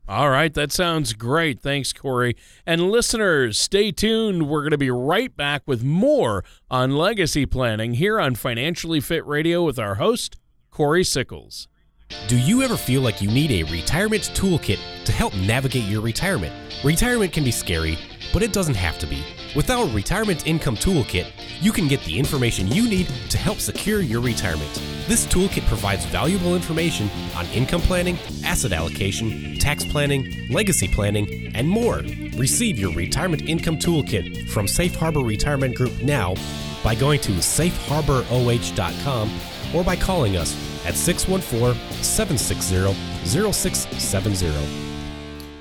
all 0.08 0.30
right, 0.30 0.52
that 0.54 0.72
sounds 0.72 1.12
great. 1.12 1.60
Thanks, 1.60 1.92
Corey. 1.92 2.36
And 2.66 2.90
listeners, 2.90 3.58
stay 3.58 3.92
tuned. 3.92 4.48
We're 4.48 4.62
going 4.62 4.72
to 4.72 4.78
be 4.78 4.90
right 4.90 5.34
back 5.36 5.62
with 5.64 5.84
more 5.84 6.44
on 6.70 6.96
legacy 6.96 7.46
planning 7.46 7.94
here 7.94 8.18
on 8.20 8.34
Financially 8.34 9.00
Fit 9.00 9.24
Radio 9.26 9.64
with 9.64 9.78
our 9.78 9.94
host, 9.96 10.36
Corey 10.70 11.04
Sickles. 11.04 11.68
Do 12.26 12.36
you 12.36 12.62
ever 12.62 12.76
feel 12.76 13.00
like 13.00 13.22
you 13.22 13.30
need 13.30 13.50
a 13.52 13.70
retirement 13.70 14.24
toolkit 14.34 14.78
to 15.04 15.12
help 15.12 15.34
navigate 15.34 15.84
your 15.84 16.02
retirement? 16.02 16.52
Retirement 16.84 17.32
can 17.32 17.44
be 17.44 17.50
scary, 17.50 17.96
but 18.32 18.42
it 18.42 18.52
doesn't 18.52 18.74
have 18.74 18.98
to 18.98 19.06
be. 19.06 19.24
With 19.54 19.70
our 19.70 19.86
Retirement 19.88 20.46
Income 20.46 20.76
Toolkit, 20.76 21.26
you 21.60 21.72
can 21.72 21.88
get 21.88 22.02
the 22.04 22.18
information 22.18 22.68
you 22.68 22.88
need 22.88 23.06
to 23.30 23.38
help 23.38 23.58
secure 23.58 24.00
your 24.00 24.20
retirement. 24.20 24.72
This 25.06 25.26
toolkit 25.26 25.66
provides 25.66 26.04
valuable 26.06 26.54
information 26.54 27.10
on 27.36 27.46
income 27.46 27.80
planning, 27.82 28.18
asset 28.44 28.72
allocation, 28.72 29.58
tax 29.58 29.84
planning, 29.84 30.48
legacy 30.48 30.88
planning, 30.88 31.52
and 31.54 31.68
more. 31.68 32.02
Receive 32.36 32.78
your 32.78 32.92
Retirement 32.92 33.42
Income 33.48 33.78
Toolkit 33.78 34.48
from 34.48 34.66
Safe 34.66 34.94
Harbor 34.94 35.20
Retirement 35.20 35.74
Group 35.74 36.02
now 36.02 36.34
by 36.82 36.94
going 36.94 37.20
to 37.20 37.32
safeharboroh.com 37.32 39.30
or 39.74 39.84
by 39.84 39.96
calling 39.96 40.36
us 40.36 40.54
at 40.86 40.94
614 40.94 41.74
760 42.02 42.94
0670. 43.24 44.91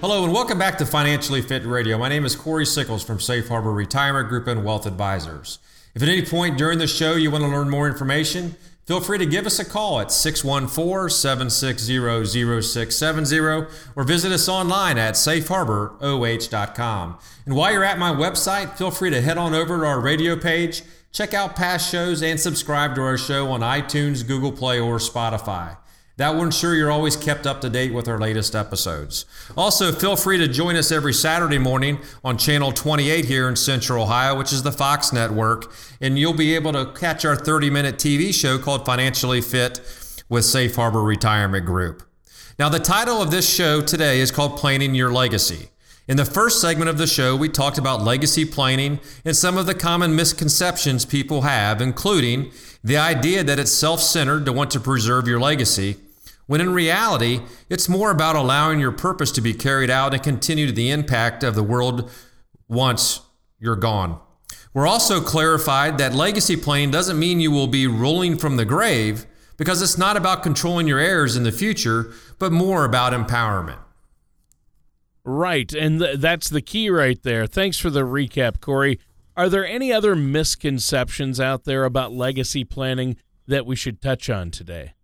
Hello 0.01 0.23
and 0.23 0.33
welcome 0.33 0.57
back 0.57 0.79
to 0.79 0.85
Financially 0.87 1.43
Fit 1.43 1.63
Radio. 1.63 1.95
My 1.95 2.09
name 2.09 2.25
is 2.25 2.35
Corey 2.35 2.65
Sickles 2.65 3.03
from 3.03 3.19
Safe 3.19 3.47
Harbor 3.47 3.71
Retirement 3.71 4.29
Group 4.29 4.47
and 4.47 4.65
Wealth 4.65 4.87
Advisors. 4.87 5.59
If 5.93 6.01
at 6.01 6.09
any 6.09 6.25
point 6.25 6.57
during 6.57 6.79
the 6.79 6.87
show 6.87 7.13
you 7.13 7.29
want 7.29 7.43
to 7.43 7.47
learn 7.47 7.69
more 7.69 7.87
information, 7.87 8.55
feel 8.87 8.99
free 8.99 9.19
to 9.19 9.27
give 9.27 9.45
us 9.45 9.59
a 9.59 9.63
call 9.63 9.99
at 9.99 10.11
614 10.11 11.07
760 11.07 12.61
0670 12.63 13.67
or 13.95 14.03
visit 14.03 14.31
us 14.31 14.49
online 14.49 14.97
at 14.97 15.13
safeharboroh.com. 15.13 17.19
And 17.45 17.55
while 17.55 17.71
you're 17.71 17.83
at 17.83 17.99
my 17.99 18.11
website, 18.11 18.75
feel 18.79 18.89
free 18.89 19.11
to 19.11 19.21
head 19.21 19.37
on 19.37 19.53
over 19.53 19.81
to 19.81 19.85
our 19.85 20.01
radio 20.01 20.35
page, 20.35 20.81
check 21.11 21.35
out 21.35 21.55
past 21.55 21.91
shows, 21.91 22.23
and 22.23 22.39
subscribe 22.39 22.95
to 22.95 23.03
our 23.03 23.19
show 23.19 23.51
on 23.51 23.59
iTunes, 23.59 24.27
Google 24.27 24.51
Play, 24.51 24.79
or 24.79 24.97
Spotify. 24.97 25.77
That 26.21 26.35
will 26.35 26.43
ensure 26.43 26.75
you're 26.75 26.91
always 26.91 27.15
kept 27.15 27.47
up 27.47 27.61
to 27.61 27.69
date 27.71 27.95
with 27.95 28.07
our 28.07 28.19
latest 28.19 28.53
episodes. 28.53 29.25
Also, 29.57 29.91
feel 29.91 30.15
free 30.15 30.37
to 30.37 30.47
join 30.47 30.75
us 30.75 30.91
every 30.91 31.15
Saturday 31.15 31.57
morning 31.57 31.97
on 32.23 32.37
Channel 32.37 32.73
28 32.73 33.25
here 33.25 33.49
in 33.49 33.55
Central 33.55 34.03
Ohio, 34.03 34.37
which 34.37 34.53
is 34.53 34.61
the 34.61 34.71
Fox 34.71 35.11
Network, 35.11 35.73
and 35.99 36.19
you'll 36.19 36.35
be 36.35 36.53
able 36.53 36.73
to 36.73 36.93
catch 36.93 37.25
our 37.25 37.35
30 37.35 37.71
minute 37.71 37.95
TV 37.95 38.31
show 38.31 38.59
called 38.59 38.85
Financially 38.85 39.41
Fit 39.41 39.81
with 40.29 40.45
Safe 40.45 40.75
Harbor 40.75 41.01
Retirement 41.01 41.65
Group. 41.65 42.03
Now, 42.59 42.69
the 42.69 42.77
title 42.77 43.19
of 43.19 43.31
this 43.31 43.51
show 43.51 43.81
today 43.81 44.19
is 44.19 44.29
called 44.29 44.57
Planning 44.57 44.93
Your 44.93 45.11
Legacy. 45.11 45.69
In 46.07 46.17
the 46.17 46.25
first 46.25 46.61
segment 46.61 46.91
of 46.91 46.99
the 46.99 47.07
show, 47.07 47.35
we 47.35 47.49
talked 47.49 47.79
about 47.79 48.03
legacy 48.03 48.45
planning 48.45 48.99
and 49.25 49.35
some 49.35 49.57
of 49.57 49.65
the 49.65 49.73
common 49.73 50.15
misconceptions 50.15 51.03
people 51.03 51.41
have, 51.41 51.81
including 51.81 52.51
the 52.83 52.97
idea 52.97 53.43
that 53.43 53.57
it's 53.57 53.71
self 53.71 54.01
centered 54.01 54.45
to 54.45 54.53
want 54.53 54.69
to 54.69 54.79
preserve 54.79 55.27
your 55.27 55.39
legacy 55.39 55.97
when 56.51 56.59
in 56.59 56.73
reality, 56.73 57.39
it's 57.69 57.87
more 57.87 58.11
about 58.11 58.35
allowing 58.35 58.77
your 58.77 58.91
purpose 58.91 59.31
to 59.31 59.39
be 59.39 59.53
carried 59.53 59.89
out 59.89 60.13
and 60.13 60.21
continue 60.21 60.67
to 60.67 60.73
the 60.73 60.89
impact 60.89 61.45
of 61.45 61.55
the 61.55 61.63
world 61.63 62.11
once 62.67 63.21
you're 63.57 63.77
gone. 63.77 64.19
We're 64.73 64.85
also 64.85 65.21
clarified 65.21 65.97
that 65.99 66.13
legacy 66.13 66.57
planning 66.57 66.91
doesn't 66.91 67.17
mean 67.17 67.39
you 67.39 67.51
will 67.51 67.67
be 67.67 67.87
ruling 67.87 68.37
from 68.37 68.57
the 68.57 68.65
grave 68.65 69.25
because 69.55 69.81
it's 69.81 69.97
not 69.97 70.17
about 70.17 70.43
controlling 70.43 70.87
your 70.87 70.99
heirs 70.99 71.37
in 71.37 71.43
the 71.43 71.53
future, 71.53 72.11
but 72.37 72.51
more 72.51 72.83
about 72.83 73.13
empowerment. 73.13 73.79
Right. 75.23 75.71
And 75.71 76.01
th- 76.01 76.19
that's 76.19 76.49
the 76.49 76.61
key 76.61 76.89
right 76.89 77.23
there. 77.23 77.47
Thanks 77.47 77.79
for 77.79 77.89
the 77.89 78.01
recap, 78.01 78.59
Corey. 78.59 78.99
Are 79.37 79.47
there 79.47 79.65
any 79.65 79.93
other 79.93 80.17
misconceptions 80.17 81.39
out 81.39 81.63
there 81.63 81.85
about 81.85 82.11
legacy 82.11 82.65
planning 82.65 83.15
that 83.47 83.65
we 83.65 83.77
should 83.77 84.01
touch 84.01 84.29
on 84.29 84.51
today? 84.51 84.95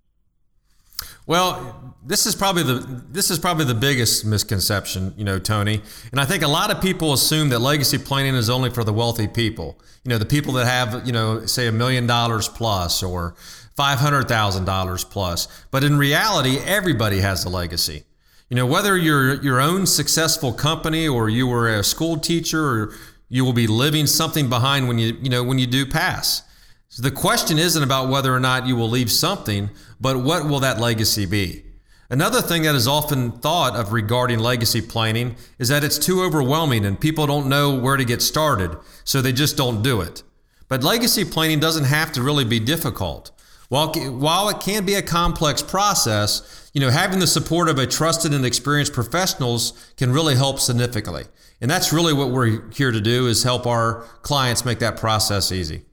Well, 1.25 1.96
this 2.06 2.25
is 2.25 2.36
probably 2.36 2.63
the 2.63 3.04
this 3.10 3.30
is 3.30 3.38
probably 3.38 3.66
the 3.66 3.75
biggest 3.75 4.25
misconception, 4.25 5.13
you 5.18 5.25
know, 5.25 5.39
Tony. 5.39 5.82
And 6.12 6.22
I 6.22 6.25
think 6.25 6.42
a 6.42 6.48
lot 6.48 6.72
of 6.72 6.82
people 6.82 7.13
assume 7.13 7.50
that 7.50 7.60
legacy 7.60 7.98
planning 7.98 8.34
is 8.34 8.50
only 8.50 8.70
for 8.70 8.84
the 8.84 8.94
wealthy 8.94 9.27
people. 9.27 9.77
You 10.04 10.10
know, 10.10 10.18
the 10.18 10.25
people 10.25 10.54
that 10.54 10.66
have, 10.66 11.06
you 11.06 11.12
know, 11.12 11.46
say 11.46 11.68
a 11.68 11.72
million 11.72 12.08
dollars 12.08 12.48
plus 12.48 13.04
or 13.04 13.36
five 13.75 14.00
hundred 14.00 14.30
thousand 14.30 14.66
dollars 14.66 15.04
plus. 15.04 15.48
But 15.70 15.84
in 15.84 15.98
reality, 15.98 16.60
everybody 16.60 17.20
has 17.20 17.44
a 17.44 17.50
legacy. 17.50 18.04
You 18.50 18.56
know, 18.56 18.66
whether 18.66 18.96
you're 18.96 19.36
your 19.44 19.60
own 19.60 19.86
successful 19.86 20.54
company 20.54 21.08
or 21.08 21.27
you 21.27 21.46
were 21.46 21.68
a 21.68 21.84
school 21.84 22.18
teacher 22.18 22.66
or 22.66 22.94
you 23.27 23.44
will 23.44 23.54
be 23.54 23.68
leaving 23.68 24.08
something 24.08 24.48
behind 24.48 24.88
when 24.88 24.98
you 24.98 25.18
you 25.22 25.30
know 25.30 25.44
when 25.44 25.60
you 25.60 25.68
do 25.68 25.86
pass. 25.86 26.44
So 26.89 27.03
the 27.03 27.12
question 27.12 27.60
isn't 27.60 27.84
about 27.84 28.10
whether 28.10 28.34
or 28.34 28.39
not 28.39 28.65
you 28.65 28.75
will 28.75 28.89
leave 28.89 29.12
something, 29.12 29.70
but 30.00 30.24
what 30.24 30.48
will 30.48 30.62
that 30.62 30.79
legacy 30.79 31.25
be? 31.25 31.63
Another 32.10 32.41
thing 32.41 32.63
that 32.63 32.75
is 32.75 32.88
often 32.88 33.32
thought 33.32 33.75
of 33.75 33.91
regarding 33.91 34.39
legacy 34.39 34.82
planning 34.82 35.36
is 35.60 35.67
that 35.67 35.84
it's 35.84 36.00
too 36.00 36.24
overwhelming 36.24 36.86
and 36.86 37.00
people 37.00 37.27
don't 37.27 37.50
know 37.50 37.77
where 37.77 37.98
to 37.98 38.06
get 38.06 38.22
started, 38.22 38.77
so 39.03 39.22
they 39.22 39.34
just 39.34 39.58
don't 39.58 39.82
do 39.82 40.00
it. 40.00 40.24
But 40.70 40.84
legacy 40.84 41.25
planning 41.25 41.60
doesn't 41.60 41.84
have 41.84 42.13
to 42.13 42.22
really 42.22 42.46
be 42.46 42.62
difficult. 42.62 43.32
While, 43.67 43.94
while 43.94 44.48
it 44.48 44.62
can 44.62 44.86
be 44.86 44.96
a 44.96 45.01
complex 45.01 45.62
process, 45.62 46.70
you 46.74 46.79
know, 46.79 46.89
having 46.89 47.20
the 47.20 47.27
support 47.27 47.67
of 47.67 47.77
a 47.77 47.86
trusted 47.86 48.34
and 48.34 48.46
experienced 48.46 48.94
professionals 48.94 49.74
can 49.98 50.13
really 50.13 50.36
help 50.36 50.60
significantly. 50.60 51.25
And 51.60 51.70
that's 51.70 51.91
really 51.91 52.13
what 52.13 52.29
we're 52.29 52.72
here 52.72 52.91
to 52.91 53.01
do 53.01 53.27
is 53.27 53.44
help 53.44 53.67
our 53.67 54.03
clients 54.22 54.63
make 54.63 54.79
that 54.79 54.96
process 54.96 55.51
easy. 55.51 55.84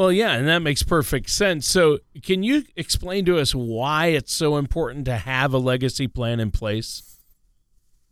Well, 0.00 0.10
yeah, 0.10 0.32
and 0.32 0.48
that 0.48 0.60
makes 0.60 0.82
perfect 0.82 1.28
sense. 1.28 1.68
So, 1.68 1.98
can 2.22 2.42
you 2.42 2.64
explain 2.74 3.26
to 3.26 3.38
us 3.38 3.54
why 3.54 4.06
it's 4.06 4.32
so 4.32 4.56
important 4.56 5.04
to 5.04 5.16
have 5.16 5.52
a 5.52 5.58
legacy 5.58 6.08
plan 6.08 6.40
in 6.40 6.50
place? 6.52 7.18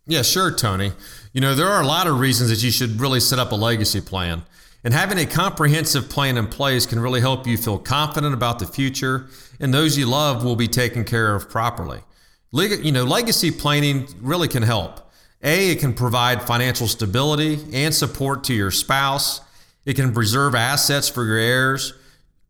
Yeah, 0.06 0.20
sure, 0.20 0.54
Tony. 0.54 0.92
You 1.32 1.40
know, 1.40 1.54
there 1.54 1.66
are 1.66 1.80
a 1.80 1.86
lot 1.86 2.06
of 2.06 2.20
reasons 2.20 2.50
that 2.50 2.62
you 2.62 2.70
should 2.70 3.00
really 3.00 3.20
set 3.20 3.38
up 3.38 3.52
a 3.52 3.54
legacy 3.54 4.02
plan. 4.02 4.42
And 4.84 4.92
having 4.92 5.16
a 5.16 5.24
comprehensive 5.24 6.10
plan 6.10 6.36
in 6.36 6.48
place 6.48 6.84
can 6.84 7.00
really 7.00 7.22
help 7.22 7.46
you 7.46 7.56
feel 7.56 7.78
confident 7.78 8.34
about 8.34 8.58
the 8.58 8.66
future, 8.66 9.30
and 9.58 9.72
those 9.72 9.96
you 9.96 10.04
love 10.04 10.44
will 10.44 10.56
be 10.56 10.68
taken 10.68 11.06
care 11.06 11.34
of 11.34 11.48
properly. 11.48 12.00
Leg- 12.52 12.84
you 12.84 12.92
know, 12.92 13.04
legacy 13.04 13.50
planning 13.50 14.06
really 14.20 14.48
can 14.48 14.62
help. 14.62 15.10
A, 15.42 15.70
it 15.70 15.80
can 15.80 15.94
provide 15.94 16.42
financial 16.42 16.86
stability 16.86 17.60
and 17.72 17.94
support 17.94 18.44
to 18.44 18.52
your 18.52 18.70
spouse. 18.70 19.40
It 19.88 19.96
can 19.96 20.12
preserve 20.12 20.54
assets 20.54 21.08
for 21.08 21.24
your 21.24 21.38
heirs. 21.38 21.94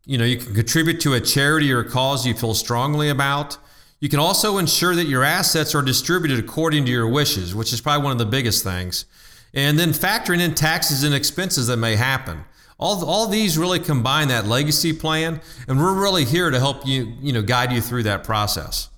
You 0.05 0.17
know, 0.17 0.25
you 0.25 0.35
can 0.35 0.53
contribute 0.53 0.99
to 0.99 1.13
a 1.13 1.21
charity 1.21 1.71
or 1.71 1.79
a 1.79 1.89
cause 1.89 2.27
you 2.27 2.33
feel 2.33 2.53
strongly 2.53 3.07
about. 3.07 3.57
You 4.01 4.09
can 4.09 4.19
also 4.19 4.57
ensure 4.57 4.93
that 4.93 5.05
your 5.05 5.23
assets 5.23 5.73
are 5.73 5.81
distributed 5.81 6.37
according 6.37 6.83
to 6.83 6.91
your 6.91 7.07
wishes, 7.07 7.55
which 7.55 7.71
is 7.71 7.79
probably 7.79 8.03
one 8.03 8.11
of 8.11 8.17
the 8.17 8.25
biggest 8.25 8.65
things. 8.65 9.05
And 9.53 9.79
then 9.79 9.91
factoring 9.91 10.41
in 10.41 10.53
taxes 10.53 11.03
and 11.03 11.15
expenses 11.15 11.67
that 11.67 11.77
may 11.77 11.95
happen. 11.95 12.43
All, 12.77 13.05
all 13.05 13.25
these 13.25 13.57
really 13.57 13.79
combine 13.79 14.27
that 14.27 14.45
legacy 14.45 14.91
plan, 14.91 15.39
and 15.65 15.79
we're 15.79 15.97
really 15.97 16.25
here 16.25 16.49
to 16.49 16.59
help 16.59 16.85
you, 16.85 17.13
you 17.21 17.31
know, 17.31 17.41
guide 17.41 17.71
you 17.71 17.79
through 17.79 18.03
that 18.03 18.25
process. 18.25 18.89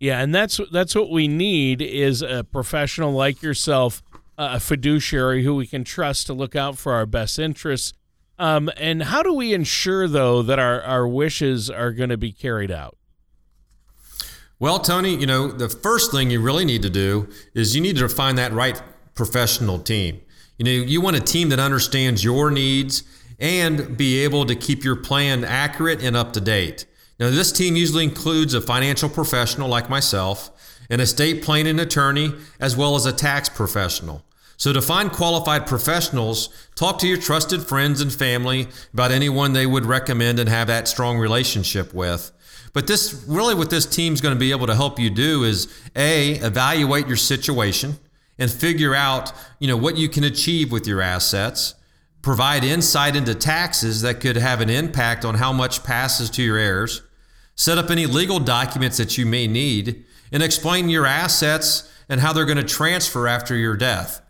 Yeah, 0.00 0.20
and 0.20 0.34
that's 0.34 0.60
that's 0.70 0.94
what 0.94 1.10
we 1.10 1.28
need 1.28 1.80
is 1.80 2.20
a 2.20 2.44
professional 2.44 3.12
like 3.12 3.42
yourself 3.42 4.02
a 4.38 4.60
fiduciary 4.60 5.42
who 5.42 5.56
we 5.56 5.66
can 5.66 5.82
trust 5.82 6.26
to 6.28 6.32
look 6.32 6.54
out 6.54 6.78
for 6.78 6.92
our 6.92 7.06
best 7.06 7.38
interests. 7.38 7.92
Um, 8.38 8.70
and 8.76 9.02
how 9.02 9.24
do 9.24 9.32
we 9.32 9.52
ensure, 9.52 10.06
though, 10.06 10.42
that 10.42 10.60
our, 10.60 10.80
our 10.82 11.08
wishes 11.08 11.68
are 11.68 11.92
going 11.92 12.10
to 12.10 12.16
be 12.16 12.30
carried 12.30 12.70
out? 12.70 12.96
Well, 14.60 14.78
Tony, 14.78 15.16
you 15.16 15.26
know, 15.26 15.48
the 15.48 15.68
first 15.68 16.12
thing 16.12 16.30
you 16.30 16.40
really 16.40 16.64
need 16.64 16.82
to 16.82 16.90
do 16.90 17.28
is 17.52 17.74
you 17.74 17.82
need 17.82 17.96
to 17.96 18.08
find 18.08 18.38
that 18.38 18.52
right 18.52 18.80
professional 19.14 19.80
team. 19.80 20.20
You 20.56 20.64
know, 20.64 20.70
you 20.70 21.00
want 21.00 21.16
a 21.16 21.20
team 21.20 21.48
that 21.48 21.58
understands 21.58 22.22
your 22.22 22.50
needs 22.50 23.02
and 23.38 23.96
be 23.96 24.22
able 24.24 24.46
to 24.46 24.54
keep 24.54 24.84
your 24.84 24.96
plan 24.96 25.44
accurate 25.44 26.02
and 26.02 26.16
up 26.16 26.32
to 26.32 26.40
date. 26.40 26.86
Now, 27.20 27.30
this 27.30 27.50
team 27.50 27.76
usually 27.76 28.04
includes 28.04 28.54
a 28.54 28.60
financial 28.60 29.08
professional 29.08 29.68
like 29.68 29.90
myself, 29.90 30.50
an 30.90 31.00
estate 31.00 31.42
planning 31.42 31.78
attorney, 31.80 32.34
as 32.60 32.76
well 32.76 32.94
as 32.94 33.06
a 33.06 33.12
tax 33.12 33.48
professional. 33.48 34.24
So, 34.58 34.72
to 34.72 34.82
find 34.82 35.12
qualified 35.12 35.68
professionals, 35.68 36.48
talk 36.74 36.98
to 36.98 37.06
your 37.06 37.16
trusted 37.16 37.62
friends 37.62 38.00
and 38.00 38.12
family 38.12 38.66
about 38.92 39.12
anyone 39.12 39.52
they 39.52 39.66
would 39.66 39.86
recommend 39.86 40.40
and 40.40 40.48
have 40.48 40.66
that 40.66 40.88
strong 40.88 41.16
relationship 41.16 41.94
with. 41.94 42.32
But 42.72 42.88
this 42.88 43.24
really, 43.28 43.54
what 43.54 43.70
this 43.70 43.86
team's 43.86 44.20
going 44.20 44.34
to 44.34 44.38
be 44.38 44.50
able 44.50 44.66
to 44.66 44.74
help 44.74 44.98
you 44.98 45.10
do 45.10 45.44
is 45.44 45.72
A, 45.94 46.32
evaluate 46.40 47.06
your 47.06 47.16
situation 47.16 48.00
and 48.36 48.50
figure 48.50 48.96
out, 48.96 49.32
you 49.60 49.68
know, 49.68 49.76
what 49.76 49.96
you 49.96 50.08
can 50.08 50.24
achieve 50.24 50.72
with 50.72 50.88
your 50.88 51.00
assets, 51.00 51.76
provide 52.20 52.64
insight 52.64 53.14
into 53.14 53.36
taxes 53.36 54.02
that 54.02 54.20
could 54.20 54.36
have 54.36 54.60
an 54.60 54.70
impact 54.70 55.24
on 55.24 55.36
how 55.36 55.52
much 55.52 55.84
passes 55.84 56.30
to 56.30 56.42
your 56.42 56.56
heirs, 56.56 57.02
set 57.54 57.78
up 57.78 57.90
any 57.90 58.06
legal 58.06 58.40
documents 58.40 58.96
that 58.96 59.16
you 59.16 59.24
may 59.24 59.46
need, 59.46 60.04
and 60.32 60.42
explain 60.42 60.88
your 60.88 61.06
assets 61.06 61.88
and 62.08 62.20
how 62.20 62.32
they're 62.32 62.44
going 62.44 62.58
to 62.58 62.64
transfer 62.64 63.28
after 63.28 63.54
your 63.54 63.76
death. 63.76 64.20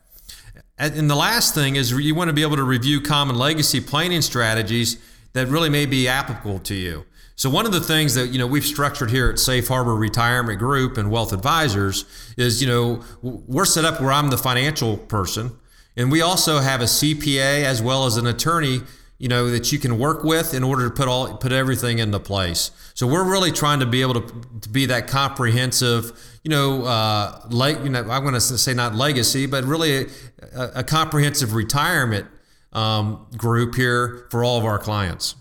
And 0.78 1.11
the 1.11 1.16
last 1.16 1.54
thing 1.54 1.75
is 1.76 1.90
you 1.90 2.14
want 2.14 2.28
to 2.28 2.35
be 2.35 2.42
able 2.42 2.56
to 2.56 2.62
review 2.62 3.00
common 3.00 3.37
legacy 3.37 3.80
planning 3.80 4.23
strategies 4.23 4.97
that 5.32 5.49
really 5.49 5.68
may 5.68 5.87
be 5.87 6.06
applicable 6.06 6.61
to 6.61 6.75
you. 6.75 7.04
So 7.35 7.50
one 7.50 7.66
of 7.66 7.73
the 7.73 7.80
things 7.80 8.14
that 8.14 8.28
you 8.28 8.38
know 8.38 8.47
we've 8.47 8.64
structured 8.64 9.11
here 9.11 9.30
at 9.30 9.38
Safe 9.38 9.68
Harbor 9.68 9.94
Retirement 9.94 10.58
Group 10.58 10.97
and 10.97 11.11
Wealth 11.11 11.32
Advisors 11.32 12.04
is 12.37 12.61
you 12.61 12.68
know 12.68 13.02
we're 13.23 13.64
set 13.64 13.85
up 13.85 14.00
where 14.00 14.12
I'm 14.12 14.30
the 14.30 14.38
financial 14.38 14.97
person 14.97 15.52
and 15.97 16.12
we 16.12 16.20
also 16.20 16.61
have 16.61 16.80
a 16.80 16.85
CPA 16.85 17.64
as 17.64 17.82
well 17.82 18.06
as 18.06 18.16
an 18.16 18.26
attorney 18.26 18.82
you 19.18 19.28
know 19.28 19.50
that 19.50 19.72
you 19.72 19.78
can 19.78 19.98
work 19.98 20.22
with 20.22 20.54
in 20.54 20.62
order 20.62 20.88
to 20.88 20.94
put 20.94 21.08
all 21.08 21.37
put 21.37 21.52
everything 21.52 21.98
into 21.98 22.20
place. 22.20 22.70
So 22.94 23.06
we're 23.06 23.28
really 23.28 23.52
trying 23.52 23.80
to 23.80 23.87
be 23.87 24.00
able 24.00 24.20
to, 24.20 24.60
to 24.60 24.68
be 24.68 24.87
that 24.87 25.08
comprehensive, 25.08 26.12
you 26.44 26.50
know, 26.50 26.84
uh, 26.84 27.40
like 27.50 27.82
you 27.82 27.90
know, 27.90 28.00
I'm 28.08 28.22
going 28.22 28.34
to 28.34 28.40
say 28.40 28.75
not 28.75 28.94
legacy, 28.94 29.46
but 29.46 29.64
really 29.64 30.06
a, 30.54 30.70
a 30.76 30.84
comprehensive 30.84 31.54
retirement 31.54 32.26
um, 32.72 33.26
group 33.37 33.75
here 33.75 34.26
for 34.30 34.44
all 34.44 34.58
of 34.58 34.64
our 34.64 34.78
clients. 34.78 35.34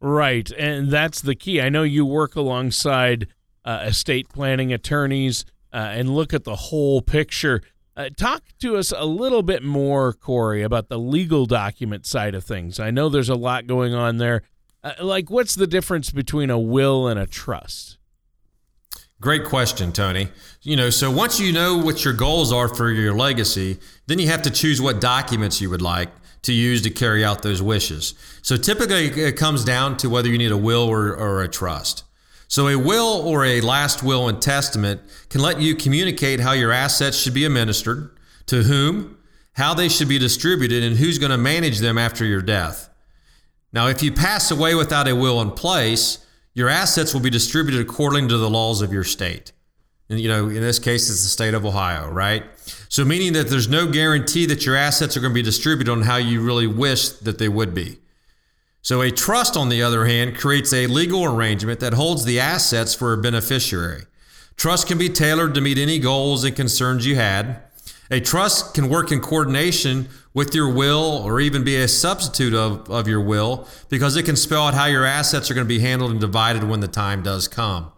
Right, 0.00 0.50
and 0.52 0.90
that's 0.90 1.20
the 1.20 1.34
key. 1.34 1.60
I 1.60 1.70
know 1.70 1.82
you 1.82 2.06
work 2.06 2.36
alongside 2.36 3.26
uh, 3.64 3.84
estate 3.86 4.28
planning 4.28 4.72
attorneys 4.72 5.44
uh, 5.72 5.76
and 5.92 6.14
look 6.14 6.32
at 6.32 6.44
the 6.44 6.56
whole 6.56 7.02
picture. 7.02 7.62
Uh, 7.98 8.08
talk 8.16 8.44
to 8.60 8.76
us 8.76 8.92
a 8.96 9.04
little 9.04 9.42
bit 9.42 9.60
more, 9.60 10.12
Corey, 10.12 10.62
about 10.62 10.88
the 10.88 10.98
legal 10.98 11.46
document 11.46 12.06
side 12.06 12.36
of 12.36 12.44
things. 12.44 12.78
I 12.78 12.92
know 12.92 13.08
there's 13.08 13.28
a 13.28 13.34
lot 13.34 13.66
going 13.66 13.92
on 13.92 14.18
there. 14.18 14.42
Uh, 14.84 14.92
like, 15.00 15.30
what's 15.30 15.56
the 15.56 15.66
difference 15.66 16.10
between 16.10 16.48
a 16.48 16.60
will 16.60 17.08
and 17.08 17.18
a 17.18 17.26
trust? 17.26 17.98
Great 19.20 19.44
question, 19.44 19.90
Tony. 19.90 20.28
You 20.62 20.76
know, 20.76 20.90
so 20.90 21.10
once 21.10 21.40
you 21.40 21.52
know 21.52 21.76
what 21.76 22.04
your 22.04 22.14
goals 22.14 22.52
are 22.52 22.68
for 22.68 22.88
your 22.92 23.14
legacy, 23.14 23.78
then 24.06 24.20
you 24.20 24.28
have 24.28 24.42
to 24.42 24.50
choose 24.52 24.80
what 24.80 25.00
documents 25.00 25.60
you 25.60 25.68
would 25.68 25.82
like 25.82 26.10
to 26.42 26.52
use 26.52 26.82
to 26.82 26.90
carry 26.90 27.24
out 27.24 27.42
those 27.42 27.60
wishes. 27.60 28.14
So 28.42 28.56
typically 28.56 29.06
it 29.06 29.36
comes 29.36 29.64
down 29.64 29.96
to 29.96 30.08
whether 30.08 30.28
you 30.28 30.38
need 30.38 30.52
a 30.52 30.56
will 30.56 30.88
or, 30.88 31.16
or 31.16 31.42
a 31.42 31.48
trust. 31.48 32.04
So 32.48 32.66
a 32.68 32.76
will 32.76 33.26
or 33.26 33.44
a 33.44 33.60
last 33.60 34.02
will 34.02 34.26
and 34.28 34.40
testament 34.40 35.02
can 35.28 35.42
let 35.42 35.60
you 35.60 35.74
communicate 35.76 36.40
how 36.40 36.52
your 36.52 36.72
assets 36.72 37.18
should 37.18 37.34
be 37.34 37.44
administered, 37.44 38.10
to 38.46 38.62
whom, 38.62 39.18
how 39.52 39.74
they 39.74 39.88
should 39.88 40.08
be 40.08 40.18
distributed, 40.18 40.82
and 40.82 40.96
who's 40.96 41.18
going 41.18 41.30
to 41.30 41.38
manage 41.38 41.78
them 41.78 41.98
after 41.98 42.24
your 42.24 42.40
death. 42.40 42.88
Now, 43.72 43.88
if 43.88 44.02
you 44.02 44.12
pass 44.12 44.50
away 44.50 44.74
without 44.74 45.06
a 45.06 45.14
will 45.14 45.42
in 45.42 45.50
place, 45.50 46.24
your 46.54 46.70
assets 46.70 47.12
will 47.12 47.20
be 47.20 47.30
distributed 47.30 47.82
according 47.82 48.28
to 48.28 48.38
the 48.38 48.48
laws 48.48 48.80
of 48.80 48.92
your 48.92 49.04
state. 49.04 49.52
And, 50.08 50.18
you 50.18 50.28
know, 50.28 50.48
in 50.48 50.62
this 50.62 50.78
case, 50.78 51.10
it's 51.10 51.22
the 51.22 51.28
state 51.28 51.52
of 51.52 51.66
Ohio, 51.66 52.08
right? 52.10 52.44
So, 52.88 53.04
meaning 53.04 53.34
that 53.34 53.50
there's 53.50 53.68
no 53.68 53.86
guarantee 53.86 54.46
that 54.46 54.64
your 54.64 54.74
assets 54.74 55.18
are 55.18 55.20
going 55.20 55.32
to 55.32 55.34
be 55.34 55.42
distributed 55.42 55.92
on 55.92 56.02
how 56.02 56.16
you 56.16 56.40
really 56.40 56.66
wish 56.66 57.10
that 57.10 57.38
they 57.38 57.50
would 57.50 57.74
be. 57.74 57.98
So, 58.88 59.02
a 59.02 59.10
trust, 59.10 59.54
on 59.54 59.68
the 59.68 59.82
other 59.82 60.06
hand, 60.06 60.38
creates 60.38 60.72
a 60.72 60.86
legal 60.86 61.22
arrangement 61.22 61.78
that 61.80 61.92
holds 61.92 62.24
the 62.24 62.40
assets 62.40 62.94
for 62.94 63.12
a 63.12 63.18
beneficiary. 63.18 64.04
Trust 64.56 64.86
can 64.86 64.96
be 64.96 65.10
tailored 65.10 65.52
to 65.56 65.60
meet 65.60 65.76
any 65.76 65.98
goals 65.98 66.42
and 66.42 66.56
concerns 66.56 67.04
you 67.04 67.14
had. 67.14 67.60
A 68.10 68.18
trust 68.18 68.72
can 68.72 68.88
work 68.88 69.12
in 69.12 69.20
coordination 69.20 70.08
with 70.32 70.54
your 70.54 70.72
will 70.72 71.20
or 71.22 71.38
even 71.38 71.64
be 71.64 71.76
a 71.76 71.86
substitute 71.86 72.54
of, 72.54 72.90
of 72.90 73.06
your 73.06 73.20
will 73.20 73.68
because 73.90 74.16
it 74.16 74.22
can 74.22 74.36
spell 74.36 74.68
out 74.68 74.72
how 74.72 74.86
your 74.86 75.04
assets 75.04 75.50
are 75.50 75.54
going 75.54 75.66
to 75.66 75.68
be 75.68 75.80
handled 75.80 76.12
and 76.12 76.18
divided 76.18 76.64
when 76.64 76.80
the 76.80 76.88
time 76.88 77.22
does 77.22 77.46
come. 77.46 77.92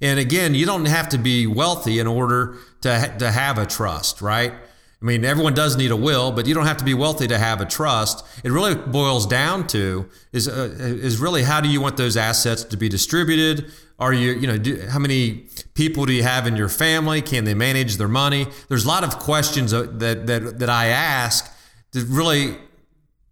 And 0.00 0.20
again, 0.20 0.54
you 0.54 0.66
don't 0.66 0.84
have 0.84 1.08
to 1.08 1.18
be 1.18 1.48
wealthy 1.48 1.98
in 1.98 2.06
order 2.06 2.58
to, 2.82 3.12
to 3.18 3.32
have 3.32 3.58
a 3.58 3.66
trust, 3.66 4.22
right? 4.22 4.52
I 5.00 5.04
mean, 5.04 5.24
everyone 5.24 5.54
does 5.54 5.76
need 5.76 5.92
a 5.92 5.96
will, 5.96 6.32
but 6.32 6.46
you 6.46 6.54
don't 6.54 6.66
have 6.66 6.78
to 6.78 6.84
be 6.84 6.94
wealthy 6.94 7.28
to 7.28 7.38
have 7.38 7.60
a 7.60 7.64
trust. 7.64 8.24
It 8.42 8.50
really 8.50 8.74
boils 8.74 9.26
down 9.26 9.68
to 9.68 10.08
is 10.32 10.48
uh, 10.48 10.74
is 10.78 11.18
really 11.18 11.44
how 11.44 11.60
do 11.60 11.68
you 11.68 11.80
want 11.80 11.96
those 11.96 12.16
assets 12.16 12.64
to 12.64 12.76
be 12.76 12.88
distributed? 12.88 13.70
Are 14.00 14.12
you, 14.12 14.32
you 14.32 14.46
know, 14.46 14.58
do, 14.58 14.86
how 14.88 14.98
many 14.98 15.46
people 15.74 16.04
do 16.04 16.12
you 16.12 16.24
have 16.24 16.46
in 16.46 16.56
your 16.56 16.68
family? 16.68 17.22
Can 17.22 17.44
they 17.44 17.54
manage 17.54 17.96
their 17.96 18.08
money? 18.08 18.46
There's 18.68 18.84
a 18.84 18.88
lot 18.88 19.04
of 19.04 19.18
questions 19.20 19.70
that 19.70 20.00
that 20.00 20.58
that 20.58 20.70
I 20.70 20.86
ask 20.86 21.52
to 21.92 22.04
really 22.04 22.56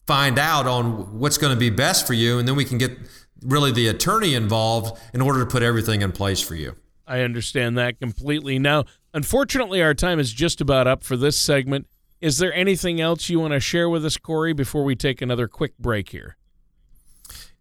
find 0.07 0.39
out 0.39 0.69
on 0.69 1.19
what's 1.19 1.37
going 1.37 1.53
to 1.53 1.59
be 1.59 1.71
best 1.71 2.07
for 2.07 2.15
you, 2.15 2.39
and 2.39 2.47
then 2.47 2.55
we 2.55 2.65
can 2.65 2.79
get 2.79 2.97
really 3.43 3.73
the 3.73 3.89
attorney 3.89 4.35
involved 4.35 5.01
in 5.13 5.21
order 5.21 5.41
to 5.41 5.47
put 5.47 5.65
everything 5.65 6.03
in 6.03 6.13
place 6.13 6.41
for 6.41 6.55
you. 6.55 6.77
I 7.07 7.21
understand 7.21 7.79
that 7.79 8.01
completely. 8.01 8.59
Now, 8.59 8.85
unfortunately, 9.17 9.83
our 9.83 9.95
time 9.95 10.21
is 10.21 10.31
just 10.31 10.61
about 10.61 10.87
up 10.87 11.03
for 11.03 11.17
this 11.17 11.39
segment. 11.39 11.87
Is 12.21 12.37
there 12.37 12.53
anything 12.53 13.01
else 13.01 13.31
you 13.31 13.41
want 13.41 13.55
to 13.55 13.61
share 13.61 13.89
with 13.89 14.05
us, 14.05 14.19
Corey, 14.19 14.53
before 14.53 14.85
we 14.85 14.95
take 14.95 15.23
another 15.23 15.49
quick 15.49 15.77
break 15.79 16.11
here? 16.11 16.37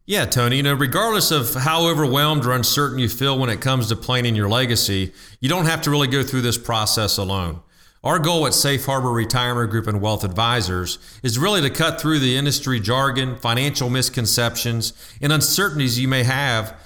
Yeah, 0.06 0.26
Tony, 0.26 0.58
you 0.58 0.64
know, 0.64 0.74
regardless 0.74 1.32
of 1.32 1.54
how 1.54 1.88
overwhelmed 1.88 2.46
or 2.46 2.52
uncertain 2.52 3.00
you 3.00 3.08
feel 3.08 3.40
when 3.40 3.50
it 3.50 3.62
comes 3.62 3.88
to 3.88 3.96
planning 3.96 4.36
your 4.36 4.50
legacy, 4.50 5.14
you 5.40 5.48
don't 5.48 5.66
have 5.66 5.82
to 5.84 5.90
really 5.90 6.08
go 6.08 6.24
through 6.24 6.42
this 6.42 6.58
process 6.58 7.18
alone. 7.18 7.62
Our 8.04 8.20
goal 8.20 8.46
at 8.46 8.54
Safe 8.54 8.86
Harbor 8.86 9.12
Retirement 9.12 9.72
Group 9.72 9.88
and 9.88 10.02
Wealth 10.02 10.26
Advisors 10.26 11.00
is 11.24 11.40
really 11.40 11.62
to 11.62 11.70
cut 11.70 12.00
through 12.00 12.20
the 12.20 12.36
industry 12.36 12.82
jargon, 12.82 13.38
financial 13.38 13.90
misconceptions, 13.90 14.92
and 15.22 15.32
uncertainties 15.32 15.98
you 15.98 16.10
may 16.10 16.24
have 16.24 16.78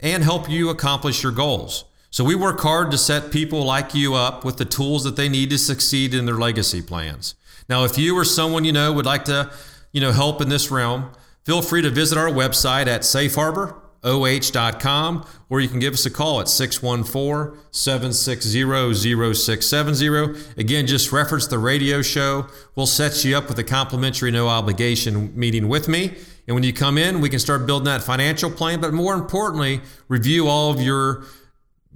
and 0.00 0.24
help 0.24 0.50
you 0.50 0.70
accomplish 0.70 1.22
your 1.22 1.32
goals. 1.32 1.84
So 2.16 2.24
we 2.24 2.34
work 2.34 2.60
hard 2.60 2.90
to 2.92 2.96
set 2.96 3.30
people 3.30 3.62
like 3.62 3.94
you 3.94 4.14
up 4.14 4.42
with 4.42 4.56
the 4.56 4.64
tools 4.64 5.04
that 5.04 5.16
they 5.16 5.28
need 5.28 5.50
to 5.50 5.58
succeed 5.58 6.14
in 6.14 6.24
their 6.24 6.36
legacy 6.36 6.80
plans. 6.80 7.34
Now, 7.68 7.84
if 7.84 7.98
you 7.98 8.16
or 8.16 8.24
someone 8.24 8.64
you 8.64 8.72
know 8.72 8.90
would 8.90 9.04
like 9.04 9.26
to, 9.26 9.52
you 9.92 10.00
know, 10.00 10.12
help 10.12 10.40
in 10.40 10.48
this 10.48 10.70
realm, 10.70 11.10
feel 11.44 11.60
free 11.60 11.82
to 11.82 11.90
visit 11.90 12.16
our 12.16 12.30
website 12.30 12.86
at 12.86 13.04
Safe 13.04 13.34
Harbor 13.34 13.76
oh.com, 14.02 15.26
or 15.50 15.60
you 15.60 15.68
can 15.68 15.78
give 15.78 15.92
us 15.92 16.06
a 16.06 16.10
call 16.10 16.40
at 16.40 16.48
614 16.48 17.60
760 17.70 19.34
0670. 19.34 20.40
Again, 20.56 20.86
just 20.86 21.12
reference 21.12 21.46
the 21.48 21.58
radio 21.58 22.00
show. 22.00 22.46
We'll 22.76 22.86
set 22.86 23.26
you 23.26 23.36
up 23.36 23.48
with 23.48 23.58
a 23.58 23.64
complimentary, 23.64 24.30
no 24.30 24.48
obligation 24.48 25.38
meeting 25.38 25.68
with 25.68 25.86
me. 25.86 26.14
And 26.46 26.54
when 26.54 26.62
you 26.62 26.72
come 26.72 26.96
in, 26.96 27.20
we 27.20 27.28
can 27.28 27.40
start 27.40 27.66
building 27.66 27.86
that 27.86 28.02
financial 28.02 28.50
plan, 28.50 28.80
but 28.80 28.94
more 28.94 29.12
importantly, 29.12 29.82
review 30.08 30.48
all 30.48 30.70
of 30.70 30.80
your 30.80 31.24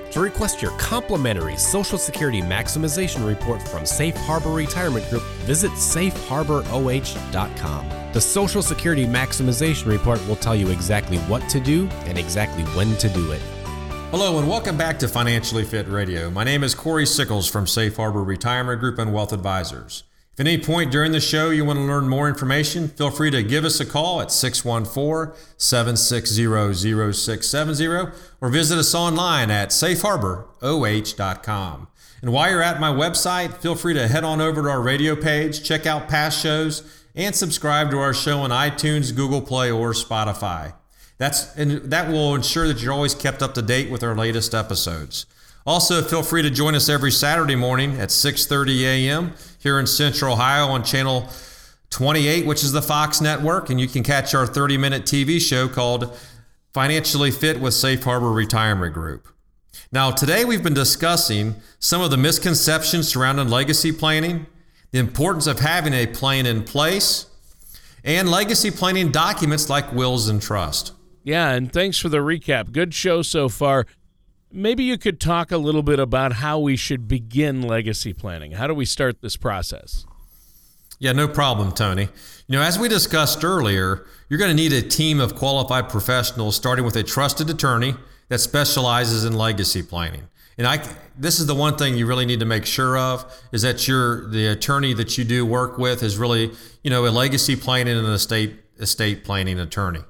To 0.11 0.19
request 0.19 0.61
your 0.61 0.71
complimentary 0.71 1.55
Social 1.55 1.97
Security 1.97 2.41
Maximization 2.41 3.25
Report 3.25 3.65
from 3.65 3.85
Safe 3.85 4.13
Harbor 4.13 4.51
Retirement 4.51 5.09
Group, 5.09 5.23
visit 5.45 5.71
safeharboroh.com. 5.71 7.89
The 8.11 8.19
Social 8.19 8.61
Security 8.61 9.05
Maximization 9.05 9.85
Report 9.85 10.19
will 10.27 10.35
tell 10.35 10.53
you 10.53 10.69
exactly 10.69 11.17
what 11.19 11.47
to 11.49 11.61
do 11.61 11.87
and 12.05 12.17
exactly 12.17 12.65
when 12.75 12.97
to 12.97 13.07
do 13.07 13.31
it. 13.31 13.41
Hello 14.11 14.39
and 14.39 14.49
welcome 14.49 14.75
back 14.75 14.99
to 14.99 15.07
Financially 15.07 15.63
Fit 15.63 15.87
Radio. 15.87 16.29
My 16.29 16.43
name 16.43 16.65
is 16.65 16.75
Corey 16.75 17.05
Sickles 17.05 17.49
from 17.49 17.65
Safe 17.65 17.95
Harbor 17.95 18.21
Retirement 18.21 18.81
Group 18.81 18.99
and 18.99 19.13
Wealth 19.13 19.31
Advisors. 19.31 20.03
If 20.33 20.39
at 20.39 20.47
any 20.47 20.63
point 20.63 20.91
during 20.91 21.11
the 21.11 21.19
show 21.19 21.49
you 21.49 21.65
want 21.65 21.77
to 21.77 21.83
learn 21.83 22.07
more 22.07 22.29
information, 22.29 22.87
feel 22.87 23.11
free 23.11 23.31
to 23.31 23.43
give 23.43 23.65
us 23.65 23.81
a 23.81 23.85
call 23.85 24.21
at 24.21 24.31
614 24.31 25.35
760 25.57 26.45
0670 27.13 28.13
or 28.39 28.49
visit 28.49 28.79
us 28.79 28.95
online 28.95 29.51
at 29.51 29.71
safeharboroh.com. 29.71 31.87
And 32.21 32.31
while 32.31 32.49
you're 32.49 32.61
at 32.61 32.79
my 32.79 32.91
website, 32.91 33.57
feel 33.57 33.75
free 33.75 33.93
to 33.95 34.07
head 34.07 34.23
on 34.23 34.39
over 34.39 34.61
to 34.61 34.69
our 34.69 34.81
radio 34.81 35.17
page, 35.17 35.63
check 35.63 35.85
out 35.85 36.07
past 36.07 36.41
shows, 36.41 37.03
and 37.13 37.35
subscribe 37.35 37.91
to 37.91 37.99
our 37.99 38.13
show 38.13 38.39
on 38.39 38.51
iTunes, 38.51 39.13
Google 39.13 39.41
Play, 39.41 39.69
or 39.69 39.91
Spotify. 39.91 40.75
That's 41.17 41.53
and 41.55 41.91
that 41.91 42.09
will 42.09 42.35
ensure 42.35 42.67
that 42.67 42.81
you're 42.81 42.93
always 42.93 43.15
kept 43.15 43.41
up 43.41 43.53
to 43.55 43.61
date 43.61 43.91
with 43.91 44.01
our 44.01 44.15
latest 44.15 44.55
episodes. 44.55 45.25
Also, 45.67 46.01
feel 46.01 46.23
free 46.23 46.41
to 46.41 46.49
join 46.49 46.73
us 46.73 46.89
every 46.89 47.11
Saturday 47.11 47.55
morning 47.55 47.99
at 47.99 48.09
6:30 48.09 48.81
a.m. 48.81 49.33
here 49.61 49.79
in 49.79 49.85
Central 49.85 50.33
Ohio 50.33 50.67
on 50.67 50.83
channel 50.83 51.29
28, 51.91 52.45
which 52.45 52.63
is 52.63 52.71
the 52.71 52.81
Fox 52.81 53.21
network, 53.21 53.69
and 53.69 53.79
you 53.79 53.87
can 53.87 54.01
catch 54.01 54.33
our 54.33 54.47
30-minute 54.47 55.03
TV 55.03 55.39
show 55.39 55.67
called 55.67 56.17
Financially 56.73 57.31
Fit 57.31 57.59
with 57.59 57.73
Safe 57.73 58.03
Harbor 58.03 58.31
Retirement 58.31 58.93
Group. 58.93 59.27
Now, 59.91 60.09
today 60.11 60.45
we've 60.45 60.63
been 60.63 60.73
discussing 60.73 61.55
some 61.79 62.01
of 62.01 62.09
the 62.09 62.17
misconceptions 62.17 63.07
surrounding 63.07 63.49
legacy 63.49 63.91
planning, 63.91 64.47
the 64.91 64.99
importance 64.99 65.47
of 65.47 65.59
having 65.59 65.93
a 65.93 66.07
plan 66.07 66.45
in 66.45 66.63
place, 66.63 67.27
and 68.03 68.29
legacy 68.29 68.71
planning 68.71 69.11
documents 69.11 69.69
like 69.69 69.91
wills 69.93 70.27
and 70.27 70.41
trust. 70.41 70.93
Yeah, 71.23 71.51
and 71.51 71.71
thanks 71.71 71.99
for 71.99 72.09
the 72.09 72.17
recap. 72.17 72.71
Good 72.71 72.93
show 72.93 73.21
so 73.21 73.47
far. 73.47 73.85
Maybe 74.51 74.83
you 74.83 74.97
could 74.97 75.19
talk 75.19 75.51
a 75.51 75.57
little 75.57 75.83
bit 75.83 75.99
about 75.99 76.33
how 76.33 76.59
we 76.59 76.75
should 76.75 77.07
begin 77.07 77.61
legacy 77.61 78.13
planning. 78.13 78.53
How 78.53 78.67
do 78.67 78.73
we 78.73 78.85
start 78.85 79.21
this 79.21 79.37
process? 79.37 80.05
Yeah, 80.99 81.13
no 81.13 81.27
problem, 81.27 81.71
Tony. 81.71 82.09
You 82.47 82.57
know, 82.57 82.61
as 82.61 82.77
we 82.77 82.87
discussed 82.87 83.43
earlier, 83.43 84.05
you're 84.29 84.37
going 84.37 84.55
to 84.55 84.55
need 84.55 84.73
a 84.73 84.81
team 84.81 85.19
of 85.19 85.35
qualified 85.35 85.89
professionals, 85.89 86.55
starting 86.55 86.85
with 86.85 86.95
a 86.95 87.03
trusted 87.03 87.49
attorney 87.49 87.95
that 88.29 88.39
specializes 88.39 89.25
in 89.25 89.33
legacy 89.33 89.81
planning. 89.81 90.27
And 90.57 90.67
I, 90.67 90.85
this 91.17 91.39
is 91.39 91.47
the 91.47 91.55
one 91.55 91.75
thing 91.75 91.95
you 91.95 92.05
really 92.05 92.25
need 92.25 92.39
to 92.39 92.45
make 92.45 92.65
sure 92.65 92.97
of 92.97 93.25
is 93.51 93.63
that 93.63 93.87
your 93.87 94.29
the 94.29 94.47
attorney 94.47 94.93
that 94.93 95.17
you 95.17 95.23
do 95.23 95.45
work 95.45 95.77
with 95.77 96.03
is 96.03 96.17
really, 96.17 96.51
you 96.83 96.89
know, 96.91 97.07
a 97.07 97.09
legacy 97.09 97.55
planning 97.55 97.97
and 97.97 98.05
an 98.05 98.13
estate 98.13 98.59
estate 98.79 99.23
planning 99.23 99.59
attorney, 99.59 100.01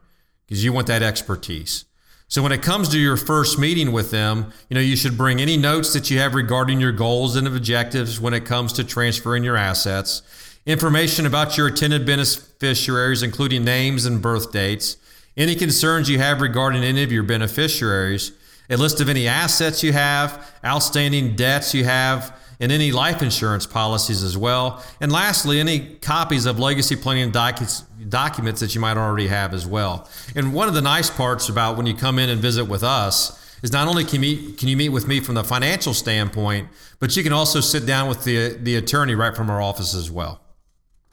because 0.45 0.63
you 0.63 0.73
want 0.73 0.87
that 0.87 1.03
expertise. 1.03 1.85
So 2.31 2.41
when 2.41 2.53
it 2.53 2.61
comes 2.61 2.87
to 2.87 2.97
your 2.97 3.17
first 3.17 3.59
meeting 3.59 3.91
with 3.91 4.09
them, 4.09 4.53
you 4.69 4.75
know, 4.75 4.79
you 4.79 4.95
should 4.95 5.17
bring 5.17 5.41
any 5.41 5.57
notes 5.57 5.91
that 5.91 6.09
you 6.09 6.19
have 6.19 6.33
regarding 6.33 6.79
your 6.79 6.93
goals 6.93 7.35
and 7.35 7.45
objectives 7.45 8.21
when 8.21 8.33
it 8.33 8.45
comes 8.45 8.71
to 8.73 8.85
transferring 8.85 9.43
your 9.43 9.57
assets. 9.57 10.21
Information 10.65 11.25
about 11.25 11.57
your 11.57 11.67
intended 11.67 12.05
beneficiaries, 12.05 13.21
including 13.21 13.65
names 13.65 14.05
and 14.05 14.21
birth 14.21 14.53
dates, 14.53 14.95
any 15.35 15.55
concerns 15.55 16.09
you 16.09 16.19
have 16.19 16.39
regarding 16.39 16.85
any 16.85 17.03
of 17.03 17.11
your 17.11 17.23
beneficiaries, 17.23 18.31
a 18.69 18.77
list 18.77 19.01
of 19.01 19.09
any 19.09 19.27
assets 19.27 19.83
you 19.83 19.91
have, 19.91 20.53
outstanding 20.63 21.35
debts 21.35 21.73
you 21.73 21.83
have, 21.83 22.33
and 22.61 22.71
any 22.71 22.91
life 22.91 23.23
insurance 23.23 23.65
policies 23.65 24.23
as 24.23 24.37
well. 24.37 24.83
And 25.01 25.11
lastly, 25.11 25.59
any 25.59 25.95
copies 25.95 26.45
of 26.45 26.59
legacy 26.59 26.95
planning 26.95 27.31
docu- 27.31 27.83
documents 28.07 28.61
that 28.61 28.75
you 28.75 28.79
might 28.79 28.97
already 28.97 29.27
have 29.27 29.53
as 29.53 29.65
well. 29.65 30.07
And 30.35 30.53
one 30.53 30.67
of 30.67 30.75
the 30.75 30.81
nice 30.81 31.09
parts 31.09 31.49
about 31.49 31.75
when 31.75 31.87
you 31.87 31.95
come 31.95 32.19
in 32.19 32.29
and 32.29 32.39
visit 32.39 32.65
with 32.65 32.83
us 32.83 33.37
is 33.63 33.71
not 33.71 33.87
only 33.87 34.05
can, 34.05 34.21
meet, 34.21 34.57
can 34.59 34.69
you 34.69 34.77
meet 34.77 34.89
with 34.89 35.07
me 35.07 35.19
from 35.19 35.35
the 35.35 35.43
financial 35.43 35.93
standpoint, 35.93 36.69
but 36.99 37.17
you 37.17 37.23
can 37.23 37.33
also 37.33 37.59
sit 37.59 37.85
down 37.85 38.07
with 38.07 38.23
the, 38.23 38.49
the 38.61 38.75
attorney 38.75 39.15
right 39.15 39.35
from 39.35 39.49
our 39.49 39.61
office 39.61 39.95
as 39.95 40.11
well. 40.11 40.39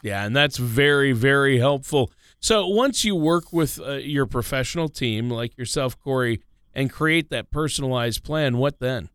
Yeah, 0.03 0.25
and 0.25 0.35
that's 0.35 0.57
very, 0.57 1.11
very 1.11 1.57
helpful. 1.57 2.11
So 2.39 2.67
once 2.67 3.03
you 3.03 3.15
work 3.15 3.51
with 3.51 3.79
uh, 3.79 3.93
your 3.93 4.25
professional 4.25 4.87
team 4.87 5.29
like 5.29 5.57
yourself, 5.57 5.99
Corey, 5.99 6.41
and 6.73 6.91
create 6.91 7.29
that 7.31 7.51
personalized 7.51 8.23
plan, 8.23 8.57
what 8.57 8.79
then? 8.79 9.09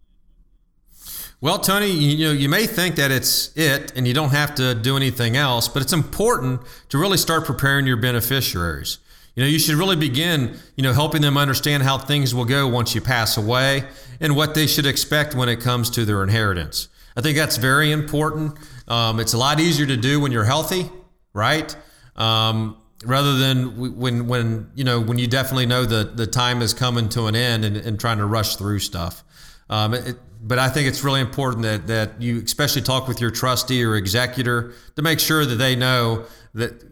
Well, 1.44 1.58
Tony, 1.58 1.90
you 1.90 2.24
know, 2.24 2.32
you 2.32 2.48
may 2.48 2.66
think 2.66 2.96
that 2.96 3.10
it's 3.10 3.54
it 3.54 3.92
and 3.94 4.08
you 4.08 4.14
don't 4.14 4.30
have 4.30 4.54
to 4.54 4.74
do 4.74 4.96
anything 4.96 5.36
else, 5.36 5.68
but 5.68 5.82
it's 5.82 5.92
important 5.92 6.62
to 6.88 6.96
really 6.96 7.18
start 7.18 7.44
preparing 7.44 7.86
your 7.86 7.98
beneficiaries. 7.98 8.96
You 9.34 9.42
know, 9.42 9.48
you 9.50 9.58
should 9.58 9.74
really 9.74 9.96
begin, 9.96 10.56
you 10.74 10.82
know, 10.82 10.94
helping 10.94 11.20
them 11.20 11.36
understand 11.36 11.82
how 11.82 11.98
things 11.98 12.34
will 12.34 12.46
go 12.46 12.66
once 12.66 12.94
you 12.94 13.02
pass 13.02 13.36
away 13.36 13.84
and 14.20 14.34
what 14.34 14.54
they 14.54 14.66
should 14.66 14.86
expect 14.86 15.34
when 15.34 15.50
it 15.50 15.60
comes 15.60 15.90
to 15.90 16.06
their 16.06 16.22
inheritance. 16.22 16.88
I 17.14 17.20
think 17.20 17.36
that's 17.36 17.58
very 17.58 17.92
important. 17.92 18.58
Um, 18.88 19.20
it's 19.20 19.34
a 19.34 19.38
lot 19.38 19.60
easier 19.60 19.84
to 19.84 19.98
do 19.98 20.20
when 20.20 20.32
you're 20.32 20.44
healthy, 20.44 20.90
right? 21.34 21.76
Um, 22.16 22.78
rather 23.04 23.36
than 23.36 23.98
when 23.98 24.28
when 24.28 24.70
you 24.74 24.84
know 24.84 24.98
when 24.98 25.18
you 25.18 25.26
definitely 25.26 25.66
know 25.66 25.84
that 25.84 26.16
the 26.16 26.26
time 26.26 26.62
is 26.62 26.72
coming 26.72 27.10
to 27.10 27.26
an 27.26 27.36
end 27.36 27.66
and, 27.66 27.76
and 27.76 28.00
trying 28.00 28.16
to 28.16 28.24
rush 28.24 28.56
through 28.56 28.78
stuff. 28.78 29.22
Um, 29.68 29.92
it, 29.92 30.16
but 30.46 30.58
I 30.58 30.68
think 30.68 30.86
it's 30.86 31.02
really 31.02 31.20
important 31.20 31.62
that 31.62 31.86
that 31.86 32.20
you 32.20 32.42
especially 32.42 32.82
talk 32.82 33.08
with 33.08 33.20
your 33.20 33.30
trustee 33.30 33.82
or 33.82 33.96
executor 33.96 34.74
to 34.94 35.02
make 35.02 35.18
sure 35.18 35.44
that 35.46 35.56
they 35.56 35.74
know 35.74 36.26
that 36.52 36.84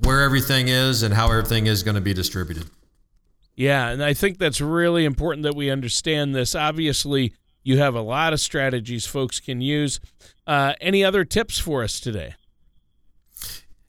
where 0.00 0.22
everything 0.22 0.68
is 0.68 1.02
and 1.02 1.12
how 1.12 1.30
everything 1.30 1.66
is 1.66 1.82
going 1.82 1.96
to 1.96 2.00
be 2.00 2.14
distributed. 2.14 2.70
Yeah, 3.56 3.88
and 3.88 4.02
I 4.02 4.14
think 4.14 4.38
that's 4.38 4.60
really 4.60 5.04
important 5.04 5.44
that 5.44 5.54
we 5.54 5.70
understand 5.70 6.34
this. 6.34 6.54
Obviously, 6.54 7.34
you 7.62 7.78
have 7.78 7.94
a 7.94 8.00
lot 8.00 8.32
of 8.32 8.40
strategies 8.40 9.06
folks 9.06 9.40
can 9.40 9.60
use. 9.60 10.00
Uh, 10.46 10.74
any 10.80 11.04
other 11.04 11.24
tips 11.24 11.58
for 11.58 11.82
us 11.82 12.00
today? 12.00 12.34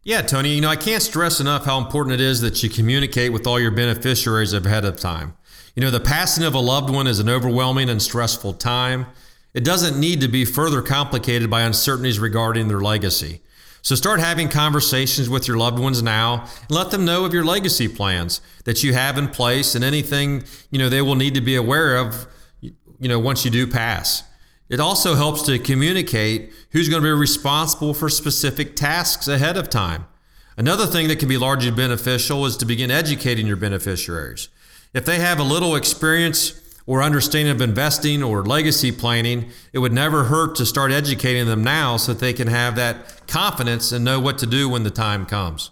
Yeah, 0.03 0.21
Tony, 0.21 0.53
you 0.53 0.61
know, 0.61 0.69
I 0.69 0.75
can't 0.75 1.01
stress 1.01 1.39
enough 1.39 1.65
how 1.65 1.79
important 1.79 2.13
it 2.13 2.21
is 2.21 2.41
that 2.41 2.61
you 2.61 2.69
communicate 2.69 3.33
with 3.33 3.47
all 3.47 3.59
your 3.59 3.71
beneficiaries 3.71 4.53
ahead 4.53 4.85
of 4.85 4.99
time. 4.99 5.35
You 5.75 5.81
know, 5.81 5.91
the 5.91 5.99
passing 5.99 6.45
of 6.45 6.53
a 6.53 6.59
loved 6.59 6.89
one 6.89 7.05
is 7.05 7.19
an 7.19 7.27
overwhelming 7.27 7.89
and 7.89 8.01
stressful 8.01 8.53
time. 8.53 9.07
It 9.53 9.65
doesn't 9.65 9.99
need 9.99 10.21
to 10.21 10.29
be 10.29 10.45
further 10.45 10.81
complicated 10.81 11.49
by 11.49 11.63
uncertainties 11.63 12.17
regarding 12.17 12.69
their 12.69 12.79
legacy. 12.79 13.41
So 13.81 13.93
start 13.93 14.21
having 14.21 14.47
conversations 14.47 15.29
with 15.29 15.49
your 15.49 15.57
loved 15.57 15.77
ones 15.77 16.01
now 16.01 16.45
and 16.61 16.71
let 16.71 16.91
them 16.91 17.03
know 17.03 17.25
of 17.25 17.33
your 17.33 17.43
legacy 17.43 17.89
plans 17.89 18.39
that 18.63 18.83
you 18.83 18.93
have 18.93 19.17
in 19.17 19.27
place 19.27 19.75
and 19.75 19.83
anything, 19.83 20.45
you 20.71 20.79
know, 20.79 20.88
they 20.88 21.01
will 21.01 21.15
need 21.15 21.33
to 21.35 21.41
be 21.41 21.57
aware 21.57 21.97
of, 21.97 22.25
you 22.61 23.09
know, 23.09 23.19
once 23.19 23.43
you 23.43 23.51
do 23.51 23.67
pass. 23.67 24.23
It 24.69 24.79
also 24.79 25.15
helps 25.15 25.41
to 25.43 25.59
communicate 25.59 26.53
who's 26.71 26.88
going 26.88 27.03
to 27.03 27.07
be 27.07 27.11
responsible 27.11 27.93
for 27.93 28.09
specific 28.09 28.77
tasks 28.77 29.27
ahead 29.27 29.57
of 29.57 29.69
time. 29.69 30.05
Another 30.57 30.85
thing 30.88 31.09
that 31.09 31.19
can 31.19 31.27
be 31.27 31.38
largely 31.38 31.69
beneficial 31.69 32.45
is 32.45 32.55
to 32.57 32.65
begin 32.65 32.89
educating 32.89 33.45
your 33.45 33.57
beneficiaries. 33.57 34.47
If 34.95 35.03
they 35.03 35.19
have 35.19 35.39
a 35.39 35.43
little 35.43 35.75
experience 35.75 36.62
or 36.86 37.03
understanding 37.03 37.53
of 37.53 37.60
investing 37.60 38.23
or 38.23 38.45
legacy 38.45 38.93
planning, 38.93 39.51
it 39.73 39.79
would 39.79 39.91
never 39.91 40.23
hurt 40.23 40.55
to 40.55 40.65
start 40.65 40.93
educating 40.93 41.47
them 41.47 41.65
now 41.65 41.97
so 41.97 42.13
that 42.13 42.21
they 42.21 42.31
can 42.31 42.47
have 42.47 42.77
that 42.77 43.27
confidence 43.27 43.91
and 43.91 44.05
know 44.05 44.21
what 44.21 44.38
to 44.38 44.45
do 44.45 44.69
when 44.69 44.84
the 44.84 44.89
time 44.89 45.25
comes. 45.25 45.71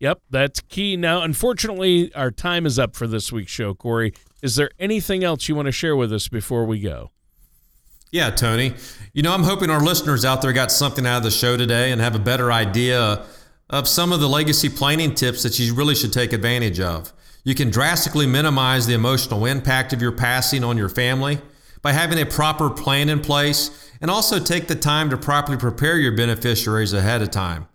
Yep, 0.00 0.20
that's 0.28 0.60
key. 0.60 0.98
Now, 0.98 1.22
unfortunately, 1.22 2.14
our 2.14 2.30
time 2.30 2.66
is 2.66 2.78
up 2.78 2.94
for 2.94 3.06
this 3.06 3.32
week's 3.32 3.50
show, 3.52 3.72
Corey. 3.72 4.12
Is 4.42 4.56
there 4.56 4.70
anything 4.78 5.24
else 5.24 5.48
you 5.48 5.54
want 5.54 5.66
to 5.66 5.72
share 5.72 5.96
with 5.96 6.12
us 6.12 6.28
before 6.28 6.66
we 6.66 6.80
go? 6.80 7.10
Yeah, 8.10 8.28
Tony. 8.28 8.74
You 9.14 9.22
know, 9.22 9.32
I'm 9.32 9.44
hoping 9.44 9.70
our 9.70 9.82
listeners 9.82 10.26
out 10.26 10.42
there 10.42 10.52
got 10.52 10.70
something 10.70 11.06
out 11.06 11.16
of 11.18 11.22
the 11.22 11.30
show 11.30 11.56
today 11.56 11.90
and 11.90 12.02
have 12.02 12.14
a 12.14 12.18
better 12.18 12.52
idea 12.52 13.24
of 13.70 13.88
some 13.88 14.12
of 14.12 14.20
the 14.20 14.28
legacy 14.28 14.68
planning 14.68 15.14
tips 15.14 15.42
that 15.44 15.58
you 15.58 15.74
really 15.74 15.94
should 15.94 16.12
take 16.12 16.34
advantage 16.34 16.80
of. 16.80 17.10
You 17.44 17.54
can 17.54 17.70
drastically 17.70 18.26
minimize 18.26 18.86
the 18.86 18.94
emotional 18.94 19.44
impact 19.44 19.92
of 19.92 20.00
your 20.00 20.12
passing 20.12 20.64
on 20.64 20.78
your 20.78 20.88
family 20.88 21.40
by 21.82 21.92
having 21.92 22.18
a 22.18 22.24
proper 22.24 22.70
plan 22.70 23.10
in 23.10 23.20
place 23.20 23.90
and 24.00 24.10
also 24.10 24.40
take 24.40 24.66
the 24.66 24.74
time 24.74 25.10
to 25.10 25.18
properly 25.18 25.58
prepare 25.58 25.98
your 25.98 26.16
beneficiaries 26.16 26.94
ahead 26.94 27.20
of 27.20 27.30
time. 27.30 27.68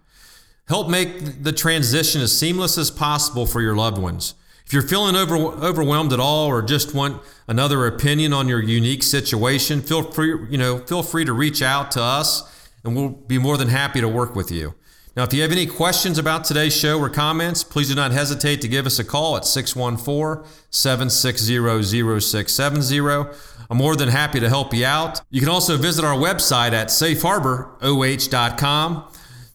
Help 0.67 0.89
make 0.89 1.43
the 1.43 1.51
transition 1.51 2.19
as 2.21 2.37
seamless 2.37 2.77
as 2.79 2.89
possible 2.89 3.45
for 3.45 3.61
your 3.61 3.75
loved 3.75 3.99
ones. 3.99 4.33
If 4.65 4.73
you're 4.73 4.81
feeling 4.81 5.15
over, 5.15 5.35
overwhelmed 5.35 6.13
at 6.13 6.19
all 6.19 6.47
or 6.47 6.61
just 6.61 6.93
want 6.93 7.21
another 7.47 7.85
opinion 7.85 8.33
on 8.33 8.47
your 8.47 8.61
unique 8.61 9.01
situation, 9.03 9.81
feel 9.81 10.03
free, 10.03 10.47
you 10.49 10.57
know, 10.57 10.79
feel 10.79 11.03
free 11.03 11.25
to 11.25 11.33
reach 11.33 11.61
out 11.61 11.91
to 11.91 12.01
us 12.01 12.43
and 12.83 12.95
we'll 12.95 13.09
be 13.09 13.37
more 13.37 13.57
than 13.57 13.67
happy 13.67 14.01
to 14.01 14.07
work 14.07 14.35
with 14.35 14.51
you. 14.51 14.73
Now, 15.19 15.25
if 15.25 15.33
you 15.33 15.41
have 15.41 15.51
any 15.51 15.65
questions 15.65 16.17
about 16.17 16.45
today's 16.45 16.73
show 16.73 16.97
or 16.97 17.09
comments, 17.09 17.61
please 17.61 17.89
do 17.89 17.95
not 17.95 18.13
hesitate 18.13 18.61
to 18.61 18.69
give 18.69 18.85
us 18.85 18.99
a 18.99 19.03
call 19.03 19.35
at 19.35 19.43
614 19.43 20.49
760 20.69 22.19
0670. 22.21 23.29
I'm 23.69 23.75
more 23.75 23.97
than 23.97 24.07
happy 24.07 24.39
to 24.39 24.47
help 24.47 24.73
you 24.73 24.85
out. 24.85 25.19
You 25.29 25.41
can 25.41 25.49
also 25.49 25.75
visit 25.75 26.05
our 26.05 26.15
website 26.15 26.71
at 26.71 26.87
safeharboroh.com. 26.87 29.03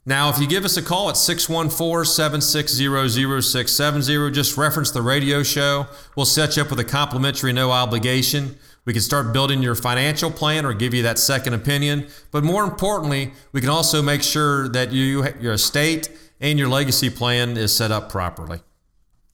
Now, 0.05 0.29
if 0.29 0.39
you 0.39 0.47
give 0.47 0.67
us 0.67 0.77
a 0.77 0.83
call 0.83 1.09
at 1.09 1.17
614 1.17 2.13
760 2.13 3.41
0670, 3.41 4.33
just 4.33 4.59
reference 4.59 4.91
the 4.91 5.01
radio 5.01 5.43
show. 5.43 5.87
We'll 6.15 6.27
set 6.27 6.59
you 6.59 6.63
up 6.63 6.69
with 6.69 6.81
a 6.81 6.85
complimentary 6.85 7.55
no 7.55 7.71
obligation. 7.71 8.59
We 8.85 8.93
can 8.93 9.03
start 9.03 9.33
building 9.33 9.63
your 9.63 9.75
financial 9.75 10.31
plan 10.31 10.67
or 10.67 10.75
give 10.75 10.93
you 10.93 11.03
that 11.03 11.19
second 11.19 11.55
opinion. 11.55 12.09
But 12.31 12.45
more 12.45 12.65
importantly, 12.65 13.33
we 13.53 13.61
can 13.61 13.71
also 13.71 14.03
make 14.03 14.23
sure 14.23 14.69
that 14.69 14.93
you, 14.93 15.27
your 15.41 15.55
estate 15.55 16.11
and 16.41 16.59
your 16.59 16.69
legacy 16.69 17.09
plan 17.09 17.57
is 17.57 17.75
set 17.75 17.91
up 17.91 18.11
properly. 18.11 18.61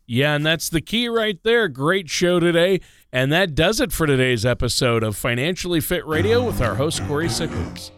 Yeah, 0.07 0.35
and 0.35 0.45
that's 0.45 0.69
the 0.69 0.81
key 0.81 1.09
right 1.09 1.41
there. 1.43 1.69
Great 1.69 2.09
show 2.11 2.41
today. 2.41 2.81
And 3.13 3.33
that 3.33 3.55
does 3.55 3.81
it 3.81 3.93
for 3.93 4.07
today's 4.07 4.45
episode 4.47 5.03
of 5.03 5.17
Financially 5.17 5.81
Fit 5.81 6.07
Radio 6.07 6.45
with 6.45 6.61
our 6.61 6.77
host, 6.77 7.05
Corey 7.07 7.29
Sickles. 7.29 7.91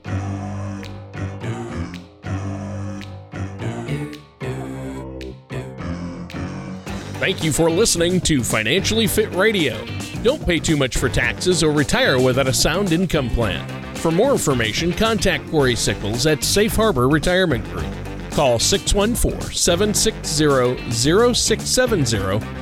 Thank 7.18 7.44
you 7.44 7.52
for 7.52 7.70
listening 7.70 8.20
to 8.22 8.42
Financially 8.42 9.06
Fit 9.06 9.32
Radio. 9.34 9.86
Don't 10.22 10.44
pay 10.46 10.61
too 10.61 10.76
much 10.76 10.98
for 10.98 11.08
taxes 11.08 11.64
or 11.64 11.72
retire 11.72 12.20
without 12.20 12.46
a 12.46 12.52
sound 12.52 12.92
income 12.92 13.28
plan. 13.30 13.66
For 13.96 14.12
more 14.12 14.30
information, 14.32 14.92
contact 14.92 15.50
Corey 15.50 15.74
Sickles 15.74 16.26
at 16.26 16.44
Safe 16.44 16.74
Harbor 16.74 17.08
Retirement 17.08 17.64
Group. 17.70 17.87
Call 18.30 18.61
614 18.61 19.52
760 19.52 20.92
0670 20.92 22.62